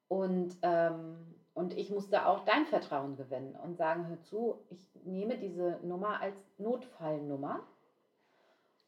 Und, 0.09 0.57
ähm, 0.63 1.35
und 1.55 1.77
ich 1.77 1.91
musste 1.91 2.27
auch 2.27 2.45
dein 2.45 2.65
Vertrauen 2.67 3.17
gewinnen 3.17 3.55
und 3.63 3.77
sagen, 3.77 4.07
hör 4.09 4.21
zu, 4.23 4.65
ich 4.71 4.89
nehme 5.05 5.37
diese 5.37 5.79
Nummer 5.83 6.21
als 6.21 6.35
Notfallnummer. 6.59 7.61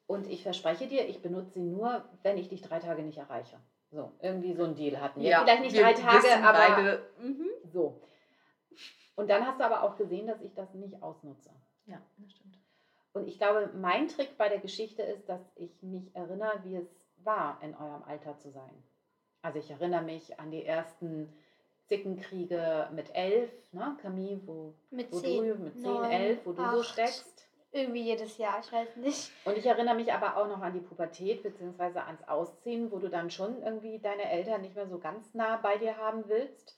Und 0.07 0.27
ich 0.29 0.43
verspreche 0.43 0.89
dir, 0.89 1.07
ich 1.09 1.23
benutze 1.23 1.53
sie 1.53 1.61
nur, 1.61 2.05
wenn 2.23 2.39
ich 2.39 2.49
dich 2.49 2.62
drei 2.62 2.79
Tage 2.81 3.03
nicht 3.03 3.19
erreiche. 3.19 3.57
So, 3.93 4.12
irgendwie 4.21 4.55
so 4.55 4.65
ein 4.65 4.75
Deal 4.75 5.00
hatten 5.00 5.21
wir. 5.21 5.29
Ja, 5.31 5.43
Vielleicht 5.43 5.62
nicht 5.62 5.75
wir 5.75 5.83
drei 5.83 5.93
Tage, 5.95 6.45
aber 6.45 6.59
beide, 6.59 7.03
mhm. 7.21 7.47
so. 7.73 8.00
Und 9.21 9.29
dann 9.29 9.47
hast 9.47 9.61
du 9.61 9.65
aber 9.65 9.83
auch 9.83 9.97
gesehen, 9.97 10.27
dass 10.27 10.41
ich 10.41 10.55
das 10.55 10.73
nicht 10.73 11.03
ausnutze. 11.03 11.50
Ja, 11.85 12.00
das 12.17 12.33
stimmt. 12.33 12.57
Und 13.12 13.29
ich 13.29 13.37
glaube, 13.39 13.71
mein 13.79 14.09
Trick 14.09 14.39
bei 14.39 14.49
der 14.49 14.61
Geschichte 14.61 15.03
ist, 15.03 15.29
dass 15.29 15.43
ich 15.57 15.83
mich 15.83 16.15
erinnere, 16.17 16.61
wie 16.65 16.77
es 16.77 16.89
war, 17.23 17.59
in 17.62 17.75
eurem 17.75 18.03
Alter 18.05 18.39
zu 18.39 18.50
sein. 18.50 18.83
Also 19.43 19.59
ich 19.59 19.71
erinnere 19.71 20.03
mich 20.03 20.41
an 20.41 20.50
die 20.50 20.65
ersten 20.65 21.31
Zickenkriege 21.89 22.89
mit 22.95 23.15
elf, 23.15 23.50
ne, 23.73 23.95
Camille, 24.00 24.41
wo, 24.47 24.75
Mit 24.91 25.12
wo 25.12 25.19
zehn, 25.19 25.49
du 25.49 25.55
mit 25.57 25.75
zehn, 25.75 25.83
neun, 25.83 26.11
elf, 26.11 26.47
wo 26.47 26.53
du 26.53 26.62
so 26.62 26.81
acht. 26.81 26.85
steckst. 26.87 27.47
Irgendwie 27.73 28.03
jedes 28.03 28.39
Jahr, 28.39 28.59
ich 28.61 28.73
weiß 28.73 28.97
nicht. 28.97 29.31
Und 29.45 29.57
ich 29.57 29.67
erinnere 29.67 29.95
mich 29.97 30.12
aber 30.12 30.37
auch 30.37 30.49
noch 30.49 30.61
an 30.62 30.73
die 30.73 30.81
Pubertät 30.81 31.43
beziehungsweise 31.43 32.03
ans 32.05 32.27
Ausziehen, 32.27 32.91
wo 32.91 32.99
du 32.99 33.09
dann 33.09 33.31
schon 33.31 33.62
irgendwie 33.62 33.99
deine 33.99 34.29
Eltern 34.31 34.62
nicht 34.62 34.75
mehr 34.75 34.89
so 34.89 34.99
ganz 34.99 35.35
nah 35.35 35.57
bei 35.59 35.77
dir 35.79 35.97
haben 35.97 36.25
willst. 36.27 36.75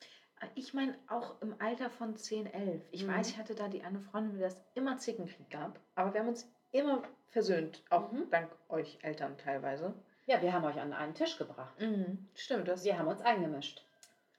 Ich 0.55 0.75
meine, 0.75 0.95
auch 1.09 1.41
im 1.41 1.55
Alter 1.61 1.91
von 1.91 2.17
10, 2.17 2.47
11. 2.47 2.83
Ich 2.91 3.05
Mhm. 3.05 3.13
weiß, 3.13 3.29
ich 3.31 3.39
hatte 3.39 3.55
da 3.55 3.69
die 3.69 3.83
eine 3.83 4.01
Freundin, 4.01 4.33
mit 4.33 4.41
der 4.41 4.49
es 4.49 4.57
immer 4.75 4.99
Zickenkrieg 4.99 5.51
gab. 5.51 5.79
Aber 5.95 6.13
wir 6.13 6.21
haben 6.21 6.29
uns 6.29 6.49
immer 6.73 7.03
versöhnt. 7.29 7.83
Auch 7.91 8.11
Mhm. 8.13 8.29
dank 8.31 8.51
euch 8.69 8.99
Eltern 9.03 9.37
teilweise. 9.39 9.95
Ja, 10.27 10.41
wir 10.43 10.53
haben 10.53 10.65
euch 10.65 10.79
an 10.81 10.93
einen 10.93 11.15
Tisch 11.15 11.37
gebracht. 11.39 11.75
Stimmt, 12.35 12.69
das 12.69 12.85
Wir 12.85 12.99
haben 12.99 13.09
uns 13.09 13.21
eingemischt. 13.21 13.85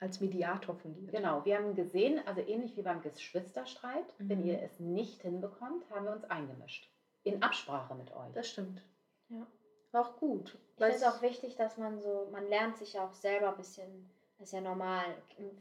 als 0.00 0.20
Mediator 0.20 0.74
fungiert. 0.74 1.12
Genau, 1.12 1.42
wir 1.46 1.56
haben 1.56 1.74
gesehen, 1.74 2.20
also 2.26 2.42
ähnlich 2.42 2.76
wie 2.76 2.82
beim 2.82 3.00
Geschwisterstreit, 3.00 4.04
wenn 4.18 4.40
Mhm. 4.40 4.46
ihr 4.46 4.60
es 4.62 4.78
nicht 4.78 5.22
hinbekommt, 5.22 5.88
haben 5.90 6.04
wir 6.04 6.12
uns 6.12 6.24
eingemischt. 6.24 6.90
In 7.22 7.42
Absprache 7.42 7.94
mit 7.94 8.10
euch. 8.12 8.32
Das 8.34 8.48
stimmt. 8.50 8.82
Ja. 9.30 9.46
War 9.92 10.02
auch 10.02 10.16
gut. 10.18 10.58
Ich 10.74 10.80
weil 10.80 10.90
finde 10.92 11.06
es 11.06 11.10
auch 11.10 11.22
wichtig, 11.22 11.56
dass 11.56 11.78
man 11.78 11.98
so, 12.00 12.28
man 12.32 12.46
lernt 12.48 12.76
sich 12.76 12.94
ja 12.94 13.06
auch 13.06 13.14
selber 13.14 13.50
ein 13.50 13.56
bisschen, 13.56 14.10
ist 14.44 14.52
ja 14.52 14.60
normal, 14.60 15.04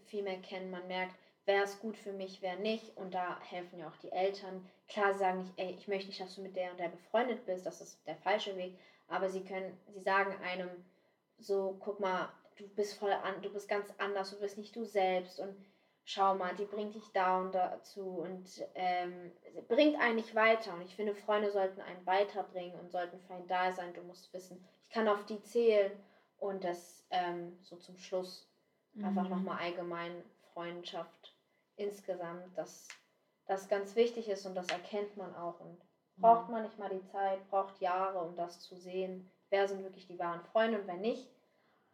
viel 0.05 0.23
mehr 0.23 0.39
kennen. 0.41 0.69
Man 0.69 0.87
merkt, 0.87 1.15
wer 1.45 1.63
ist 1.63 1.79
gut 1.79 1.97
für 1.97 2.13
mich, 2.13 2.41
wer 2.41 2.57
nicht. 2.57 2.95
Und 2.97 3.13
da 3.13 3.39
helfen 3.41 3.79
ja 3.79 3.87
auch 3.87 3.97
die 3.97 4.11
Eltern. 4.11 4.67
Klar, 4.87 5.13
sagen 5.13 5.39
nicht, 5.39 5.53
ey, 5.57 5.75
ich 5.77 5.87
möchte 5.87 6.09
nicht, 6.09 6.21
dass 6.21 6.35
du 6.35 6.41
mit 6.41 6.55
der 6.55 6.71
und 6.71 6.79
der 6.79 6.89
befreundet 6.89 7.45
bist, 7.45 7.65
das 7.65 7.81
ist 7.81 8.05
der 8.05 8.17
falsche 8.17 8.55
Weg. 8.57 8.77
Aber 9.07 9.29
sie 9.29 9.43
können, 9.43 9.77
sie 9.87 10.01
sagen 10.01 10.35
einem 10.43 10.69
so, 11.37 11.77
guck 11.79 11.99
mal, 11.99 12.29
du 12.57 12.67
bist 12.69 12.99
voll 12.99 13.11
an, 13.11 13.41
du 13.41 13.49
bist 13.49 13.67
ganz 13.67 13.93
anders, 13.97 14.31
du 14.31 14.39
bist 14.39 14.57
nicht 14.57 14.75
du 14.75 14.85
selbst 14.85 15.39
und 15.39 15.55
schau 16.05 16.35
mal, 16.35 16.53
die 16.55 16.65
bringt 16.65 16.95
dich 16.95 17.11
da 17.13 17.39
und 17.39 17.53
dazu 17.55 18.19
und 18.19 18.65
ähm, 18.75 19.31
bringt 19.67 19.99
eigentlich 19.99 20.35
weiter. 20.35 20.73
Und 20.73 20.81
ich 20.81 20.95
finde, 20.95 21.15
Freunde 21.15 21.51
sollten 21.51 21.81
einen 21.81 22.05
weiterbringen 22.05 22.77
und 22.79 22.91
sollten 22.91 23.19
für 23.19 23.33
einen 23.33 23.47
da 23.47 23.71
sein. 23.71 23.93
Du 23.93 24.01
musst 24.03 24.33
wissen, 24.33 24.63
ich 24.83 24.89
kann 24.89 25.07
auf 25.07 25.25
die 25.25 25.41
zählen 25.41 25.91
und 26.37 26.63
das 26.63 27.05
ähm, 27.09 27.57
so 27.61 27.77
zum 27.77 27.97
Schluss 27.97 28.52
einfach 29.01 29.23
Mhm. 29.23 29.29
nochmal 29.29 29.59
allgemein 29.59 30.23
Freundschaft 30.53 31.33
insgesamt, 31.75 32.57
dass 32.57 32.87
das 33.45 33.67
ganz 33.67 33.95
wichtig 33.95 34.29
ist 34.29 34.45
und 34.45 34.55
das 34.55 34.67
erkennt 34.69 35.17
man 35.17 35.35
auch 35.35 35.59
und 35.59 35.79
braucht 36.19 36.49
man 36.49 36.63
nicht 36.63 36.77
mal 36.79 36.89
die 36.89 37.03
Zeit, 37.03 37.49
braucht 37.49 37.81
Jahre, 37.81 38.19
um 38.19 38.35
das 38.35 38.59
zu 38.59 38.75
sehen, 38.77 39.29
wer 39.49 39.67
sind 39.67 39.83
wirklich 39.83 40.07
die 40.07 40.19
wahren 40.19 40.41
Freunde 40.51 40.79
und 40.79 40.87
wer 40.87 40.97
nicht. 40.97 41.27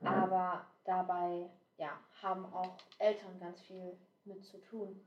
Aber 0.04 0.66
dabei 0.86 1.50
ja, 1.78 1.98
haben 2.22 2.46
auch 2.54 2.78
Eltern 3.00 3.40
ganz 3.40 3.62
viel 3.62 3.98
mit 4.26 4.46
zu 4.46 4.58
tun. 4.60 5.00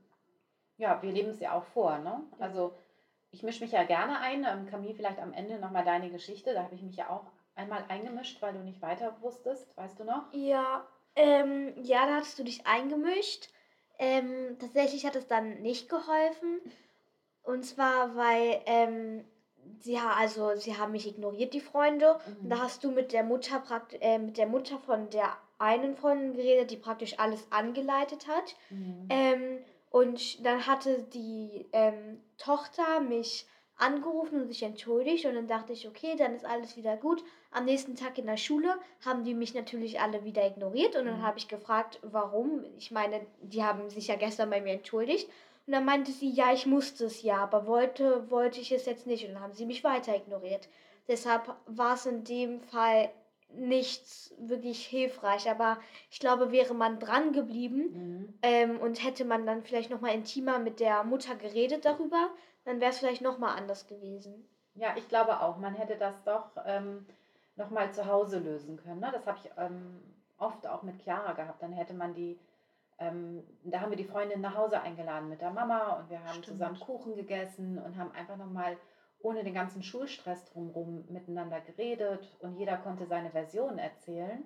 Ja, 0.77 1.01
wir 1.01 1.11
leben 1.11 1.29
es 1.29 1.39
ja 1.39 1.53
auch 1.53 1.63
vor, 1.63 1.97
ne? 1.99 2.23
Also 2.39 2.75
ich 3.31 3.43
mische 3.43 3.63
mich 3.63 3.71
ja 3.71 3.83
gerne 3.83 4.19
ein. 4.19 4.43
Ähm, 4.45 4.65
Camille, 4.67 4.93
vielleicht 4.93 5.19
am 5.19 5.33
Ende 5.33 5.59
nochmal 5.59 5.85
deine 5.85 6.09
Geschichte. 6.11 6.53
Da 6.53 6.63
habe 6.63 6.75
ich 6.75 6.81
mich 6.83 6.95
ja 6.97 7.09
auch 7.09 7.31
einmal 7.55 7.83
eingemischt, 7.89 8.41
weil 8.41 8.53
du 8.53 8.59
nicht 8.59 8.81
weiter 8.81 9.15
wusstest, 9.21 9.75
weißt 9.77 9.99
du 9.99 10.03
noch? 10.03 10.25
Ja, 10.31 10.85
ähm, 11.15 11.73
ja, 11.83 12.05
da 12.05 12.15
hattest 12.17 12.39
du 12.39 12.43
dich 12.43 12.65
eingemischt. 12.65 13.49
Ähm, 13.99 14.57
tatsächlich 14.59 15.05
hat 15.05 15.15
es 15.15 15.27
dann 15.27 15.61
nicht 15.61 15.89
geholfen. 15.89 16.61
Und 17.43 17.65
zwar, 17.65 18.15
weil 18.15 18.61
ähm, 18.65 19.25
sie, 19.79 19.99
ha- 19.99 20.15
also, 20.17 20.55
sie 20.55 20.77
haben 20.77 20.91
mich 20.93 21.07
ignoriert, 21.07 21.53
die 21.53 21.61
Freunde. 21.61 22.19
Und 22.41 22.49
da 22.49 22.59
hast 22.59 22.83
du 22.83 22.91
mit 22.91 23.11
der 23.11 23.23
Mutter 23.23 23.59
prakt 23.59 23.95
äh, 24.01 24.17
mit 24.17 24.37
der 24.37 24.47
Mutter 24.47 24.79
von 24.79 25.09
der 25.09 25.37
einen 25.59 25.95
Freundin 25.95 26.33
geredet, 26.33 26.71
die 26.71 26.77
praktisch 26.77 27.19
alles 27.19 27.45
angeleitet 27.51 28.27
hat. 28.27 28.55
Mhm. 28.69 29.07
Ähm, 29.09 29.59
und 29.91 30.43
dann 30.45 30.65
hatte 30.65 31.03
die 31.13 31.67
ähm, 31.71 32.19
Tochter 32.37 32.99
mich 32.99 33.45
angerufen 33.77 34.41
und 34.41 34.47
sich 34.47 34.63
entschuldigt. 34.63 35.25
Und 35.25 35.35
dann 35.35 35.47
dachte 35.47 35.73
ich, 35.73 35.87
okay, 35.87 36.15
dann 36.17 36.35
ist 36.35 36.45
alles 36.45 36.77
wieder 36.77 36.97
gut. 36.97 37.23
Am 37.51 37.65
nächsten 37.65 37.95
Tag 37.95 38.17
in 38.17 38.25
der 38.25 38.37
Schule 38.37 38.77
haben 39.05 39.23
die 39.23 39.33
mich 39.33 39.53
natürlich 39.53 39.99
alle 39.99 40.23
wieder 40.23 40.45
ignoriert. 40.45 40.95
Und 40.95 41.05
dann 41.05 41.19
Mhm. 41.19 41.23
habe 41.23 41.37
ich 41.37 41.47
gefragt, 41.47 41.99
warum. 42.01 42.63
Ich 42.77 42.91
meine, 42.91 43.21
die 43.41 43.63
haben 43.63 43.89
sich 43.89 44.07
ja 44.07 44.15
gestern 44.15 44.49
bei 44.49 44.61
mir 44.61 44.73
entschuldigt. 44.73 45.29
Und 45.65 45.73
dann 45.73 45.85
meinte 45.85 46.11
sie, 46.11 46.29
ja, 46.29 46.51
ich 46.53 46.65
musste 46.65 47.05
es 47.05 47.21
ja, 47.21 47.37
aber 47.37 47.67
wollte, 47.67 48.29
wollte 48.29 48.59
ich 48.59 48.71
es 48.71 48.85
jetzt 48.85 49.07
nicht. 49.07 49.25
Und 49.27 49.33
dann 49.35 49.43
haben 49.43 49.53
sie 49.53 49.65
mich 49.65 49.83
weiter 49.83 50.15
ignoriert. 50.15 50.67
Deshalb 51.07 51.55
war 51.67 51.95
es 51.95 52.05
in 52.05 52.23
dem 52.23 52.61
Fall 52.61 53.09
nichts 53.55 54.33
wirklich 54.39 54.85
hilfreich. 54.85 55.49
Aber 55.49 55.77
ich 56.09 56.19
glaube, 56.19 56.51
wäre 56.51 56.73
man 56.73 56.99
dran 56.99 57.31
geblieben, 57.33 57.89
Mhm. 57.93 58.33
ähm, 58.41 58.79
und 58.79 59.03
hätte 59.03 59.25
man 59.25 59.45
dann 59.45 59.63
vielleicht 59.63 59.89
nochmal 59.89 60.13
intimer 60.13 60.59
mit 60.59 60.79
der 60.79 61.03
Mutter 61.03 61.35
geredet 61.35 61.85
darüber, 61.85 62.29
dann 62.65 62.79
wäre 62.79 62.91
es 62.91 62.99
vielleicht 62.99 63.21
nochmal 63.21 63.57
anders 63.57 63.87
gewesen. 63.87 64.47
Ja, 64.75 64.95
ich 64.97 65.07
glaube 65.07 65.39
auch, 65.41 65.57
man 65.57 65.75
hätte 65.75 65.95
das 65.97 66.23
doch 66.23 66.49
ähm, 66.65 67.05
nochmal 67.55 67.91
zu 67.93 68.05
Hause 68.05 68.39
lösen 68.39 68.77
können. 68.77 68.99
Ne? 69.01 69.09
Das 69.13 69.27
habe 69.27 69.37
ich 69.43 69.51
ähm, 69.57 70.01
oft 70.37 70.65
auch 70.67 70.81
mit 70.81 70.99
Chiara 71.03 71.33
gehabt. 71.33 71.61
Dann 71.61 71.73
hätte 71.73 71.93
man 71.93 72.13
die, 72.15 72.39
ähm, 72.97 73.43
da 73.63 73.81
haben 73.81 73.91
wir 73.91 73.97
die 73.97 74.03
Freundin 74.03 74.41
nach 74.41 74.55
Hause 74.55 74.81
eingeladen 74.81 75.29
mit 75.29 75.41
der 75.41 75.51
Mama 75.51 75.97
und 75.99 76.09
wir 76.09 76.19
haben 76.19 76.29
Stimmt. 76.29 76.45
zusammen 76.45 76.79
Kuchen 76.79 77.15
gegessen 77.15 77.77
und 77.77 77.97
haben 77.97 78.11
einfach 78.13 78.37
nochmal 78.37 78.77
ohne 79.23 79.43
den 79.43 79.53
ganzen 79.53 79.81
Schulstress 79.81 80.45
drumherum 80.45 81.05
miteinander 81.09 81.59
geredet 81.61 82.29
und 82.41 82.57
jeder 82.57 82.77
konnte 82.77 83.05
seine 83.07 83.31
Version 83.31 83.79
erzählen, 83.79 84.43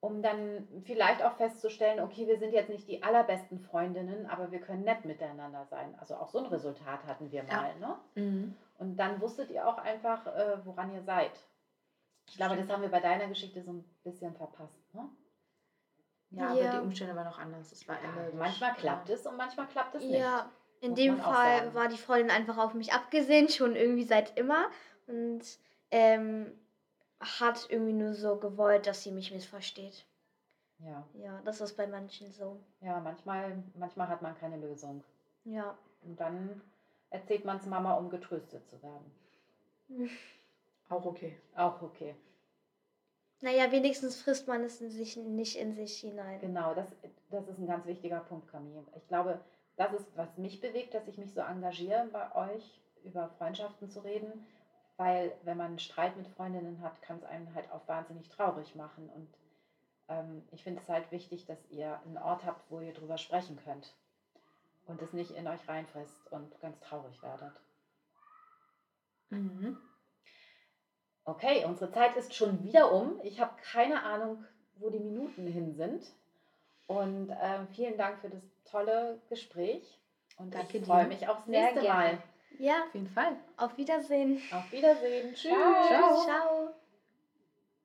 um 0.00 0.22
dann 0.22 0.68
vielleicht 0.84 1.24
auch 1.24 1.32
festzustellen, 1.32 2.00
okay, 2.00 2.26
wir 2.28 2.38
sind 2.38 2.52
jetzt 2.52 2.68
nicht 2.68 2.86
die 2.86 3.02
allerbesten 3.02 3.58
Freundinnen, 3.58 4.26
aber 4.26 4.52
wir 4.52 4.60
können 4.60 4.84
nett 4.84 5.04
miteinander 5.06 5.64
sein. 5.64 5.94
Also 5.98 6.14
auch 6.16 6.28
so 6.28 6.38
ein 6.38 6.46
Resultat 6.46 7.04
hatten 7.06 7.32
wir 7.32 7.42
Ja. 7.44 7.56
mal. 7.56 7.78
Ne? 7.80 7.96
Mhm. 8.22 8.56
Und 8.78 8.96
dann 8.98 9.20
wusstet 9.22 9.50
ihr 9.50 9.66
auch 9.66 9.78
einfach, 9.78 10.26
äh, 10.26 10.58
woran 10.64 10.92
ihr 10.92 11.02
seid. 11.02 11.32
Ich 12.28 12.36
glaube, 12.36 12.56
das 12.56 12.68
haben 12.68 12.82
wir 12.82 12.90
bei 12.90 13.00
deiner 13.00 13.28
Geschichte 13.28 13.62
so 13.62 13.72
ein 13.72 13.84
bisschen 14.04 14.34
verpasst. 14.34 14.94
Ne? 14.94 15.08
Ja, 16.32 16.52
Ja. 16.52 16.68
aber 16.68 16.78
die 16.80 16.84
Umstände 16.84 17.16
waren 17.16 17.24
noch 17.26 17.38
anders. 17.38 17.72
Es 17.72 17.88
war 17.88 17.96
Ende. 18.02 18.36
Manchmal 18.36 18.74
klappt 18.74 19.08
es 19.08 19.26
und 19.26 19.36
manchmal 19.38 19.66
klappt 19.68 19.94
es 19.94 20.02
nicht. 20.04 20.18
Ja, 20.20 20.50
in 20.86 20.94
dem 20.94 21.18
Fall 21.18 21.58
sagen. 21.58 21.74
war 21.74 21.88
die 21.88 21.96
Freundin 21.96 22.30
einfach 22.30 22.58
auf 22.58 22.74
mich 22.74 22.92
abgesehen, 22.92 23.48
schon 23.48 23.76
irgendwie 23.76 24.04
seit 24.04 24.38
immer. 24.38 24.66
Und 25.06 25.42
ähm, 25.90 26.52
hat 27.20 27.66
irgendwie 27.70 27.92
nur 27.92 28.14
so 28.14 28.36
gewollt, 28.36 28.86
dass 28.86 29.02
sie 29.02 29.12
mich 29.12 29.32
missversteht. 29.32 30.04
Ja, 30.78 31.06
Ja, 31.14 31.40
das 31.44 31.60
ist 31.60 31.76
bei 31.76 31.86
manchen 31.86 32.30
so. 32.32 32.60
ja 32.80 33.00
manchmal, 33.00 33.62
manchmal 33.74 34.08
hat 34.08 34.20
man 34.20 34.36
keine 34.36 34.58
Lösung. 34.58 35.02
Ja. 35.44 35.76
Und 36.02 36.20
dann 36.20 36.60
erzählt 37.10 37.44
man 37.44 37.56
es 37.56 37.66
Mama, 37.66 37.94
um 37.94 38.10
getröstet 38.10 38.66
zu 38.68 38.82
werden. 38.82 39.10
Auch 40.88 41.04
okay. 41.04 41.36
Auch 41.54 41.80
okay. 41.82 42.14
Naja, 43.40 43.70
wenigstens 43.70 44.20
frisst 44.20 44.48
man 44.48 44.62
es 44.64 44.80
in 44.80 44.90
sich, 44.90 45.16
nicht 45.16 45.56
in 45.56 45.74
sich 45.74 45.98
hinein. 45.98 46.40
Genau, 46.40 46.74
das, 46.74 46.88
das 47.30 47.46
ist 47.48 47.58
ein 47.58 47.66
ganz 47.66 47.84
wichtiger 47.86 48.20
Punkt, 48.20 48.50
Camille. 48.50 48.84
Ich 48.96 49.06
glaube, 49.08 49.40
das 49.76 49.92
ist, 49.92 50.16
was 50.16 50.36
mich 50.38 50.60
bewegt, 50.60 50.94
dass 50.94 51.06
ich 51.08 51.18
mich 51.18 51.32
so 51.32 51.40
engagiere, 51.40 52.08
bei 52.12 52.34
euch 52.34 52.80
über 53.04 53.28
Freundschaften 53.38 53.88
zu 53.90 54.00
reden, 54.00 54.46
weil 54.96 55.32
wenn 55.42 55.56
man 55.56 55.68
einen 55.68 55.78
Streit 55.78 56.16
mit 56.16 56.26
Freundinnen 56.28 56.80
hat, 56.80 57.00
kann 57.02 57.18
es 57.18 57.24
einen 57.24 57.54
halt 57.54 57.70
auch 57.70 57.86
wahnsinnig 57.86 58.28
traurig 58.30 58.74
machen. 58.74 59.08
Und 59.10 59.28
ähm, 60.08 60.42
ich 60.50 60.62
finde 60.62 60.80
es 60.80 60.88
halt 60.88 61.10
wichtig, 61.12 61.46
dass 61.46 61.58
ihr 61.70 62.00
einen 62.04 62.18
Ort 62.18 62.44
habt, 62.44 62.70
wo 62.70 62.80
ihr 62.80 62.94
drüber 62.94 63.18
sprechen 63.18 63.58
könnt 63.64 63.94
und 64.86 65.02
es 65.02 65.12
nicht 65.12 65.32
in 65.32 65.46
euch 65.46 65.68
reinfrisst 65.68 66.32
und 66.32 66.58
ganz 66.60 66.80
traurig 66.80 67.22
werdet. 67.22 67.52
Mhm. 69.30 69.76
Okay, 71.24 71.64
unsere 71.64 71.90
Zeit 71.90 72.16
ist 72.16 72.34
schon 72.34 72.62
wieder 72.62 72.92
um. 72.92 73.20
Ich 73.22 73.40
habe 73.40 73.52
keine 73.60 74.04
Ahnung, 74.04 74.44
wo 74.76 74.90
die 74.90 75.00
Minuten 75.00 75.46
hin 75.46 75.74
sind. 75.74 76.12
Und 76.86 77.34
ähm, 77.40 77.66
vielen 77.74 77.98
Dank 77.98 78.20
für 78.20 78.28
das 78.28 78.42
tolle 78.64 79.18
Gespräch. 79.28 79.98
Und 80.38 80.54
Danke 80.54 80.78
ich 80.78 80.84
freue 80.84 81.06
mich 81.06 81.26
aufs 81.28 81.46
Sehr 81.46 81.60
nächste 81.62 81.80
gerne. 81.80 82.12
Mal. 82.12 82.18
Ja, 82.58 82.82
Auf 82.84 82.94
jeden 82.94 83.08
Fall. 83.08 83.36
auf 83.56 83.76
Wiedersehen. 83.76 84.40
Auf 84.50 84.70
Wiedersehen. 84.72 85.34
Tschüss. 85.34 85.52
Ciao. 85.88 86.24
Ciao. 86.24 86.55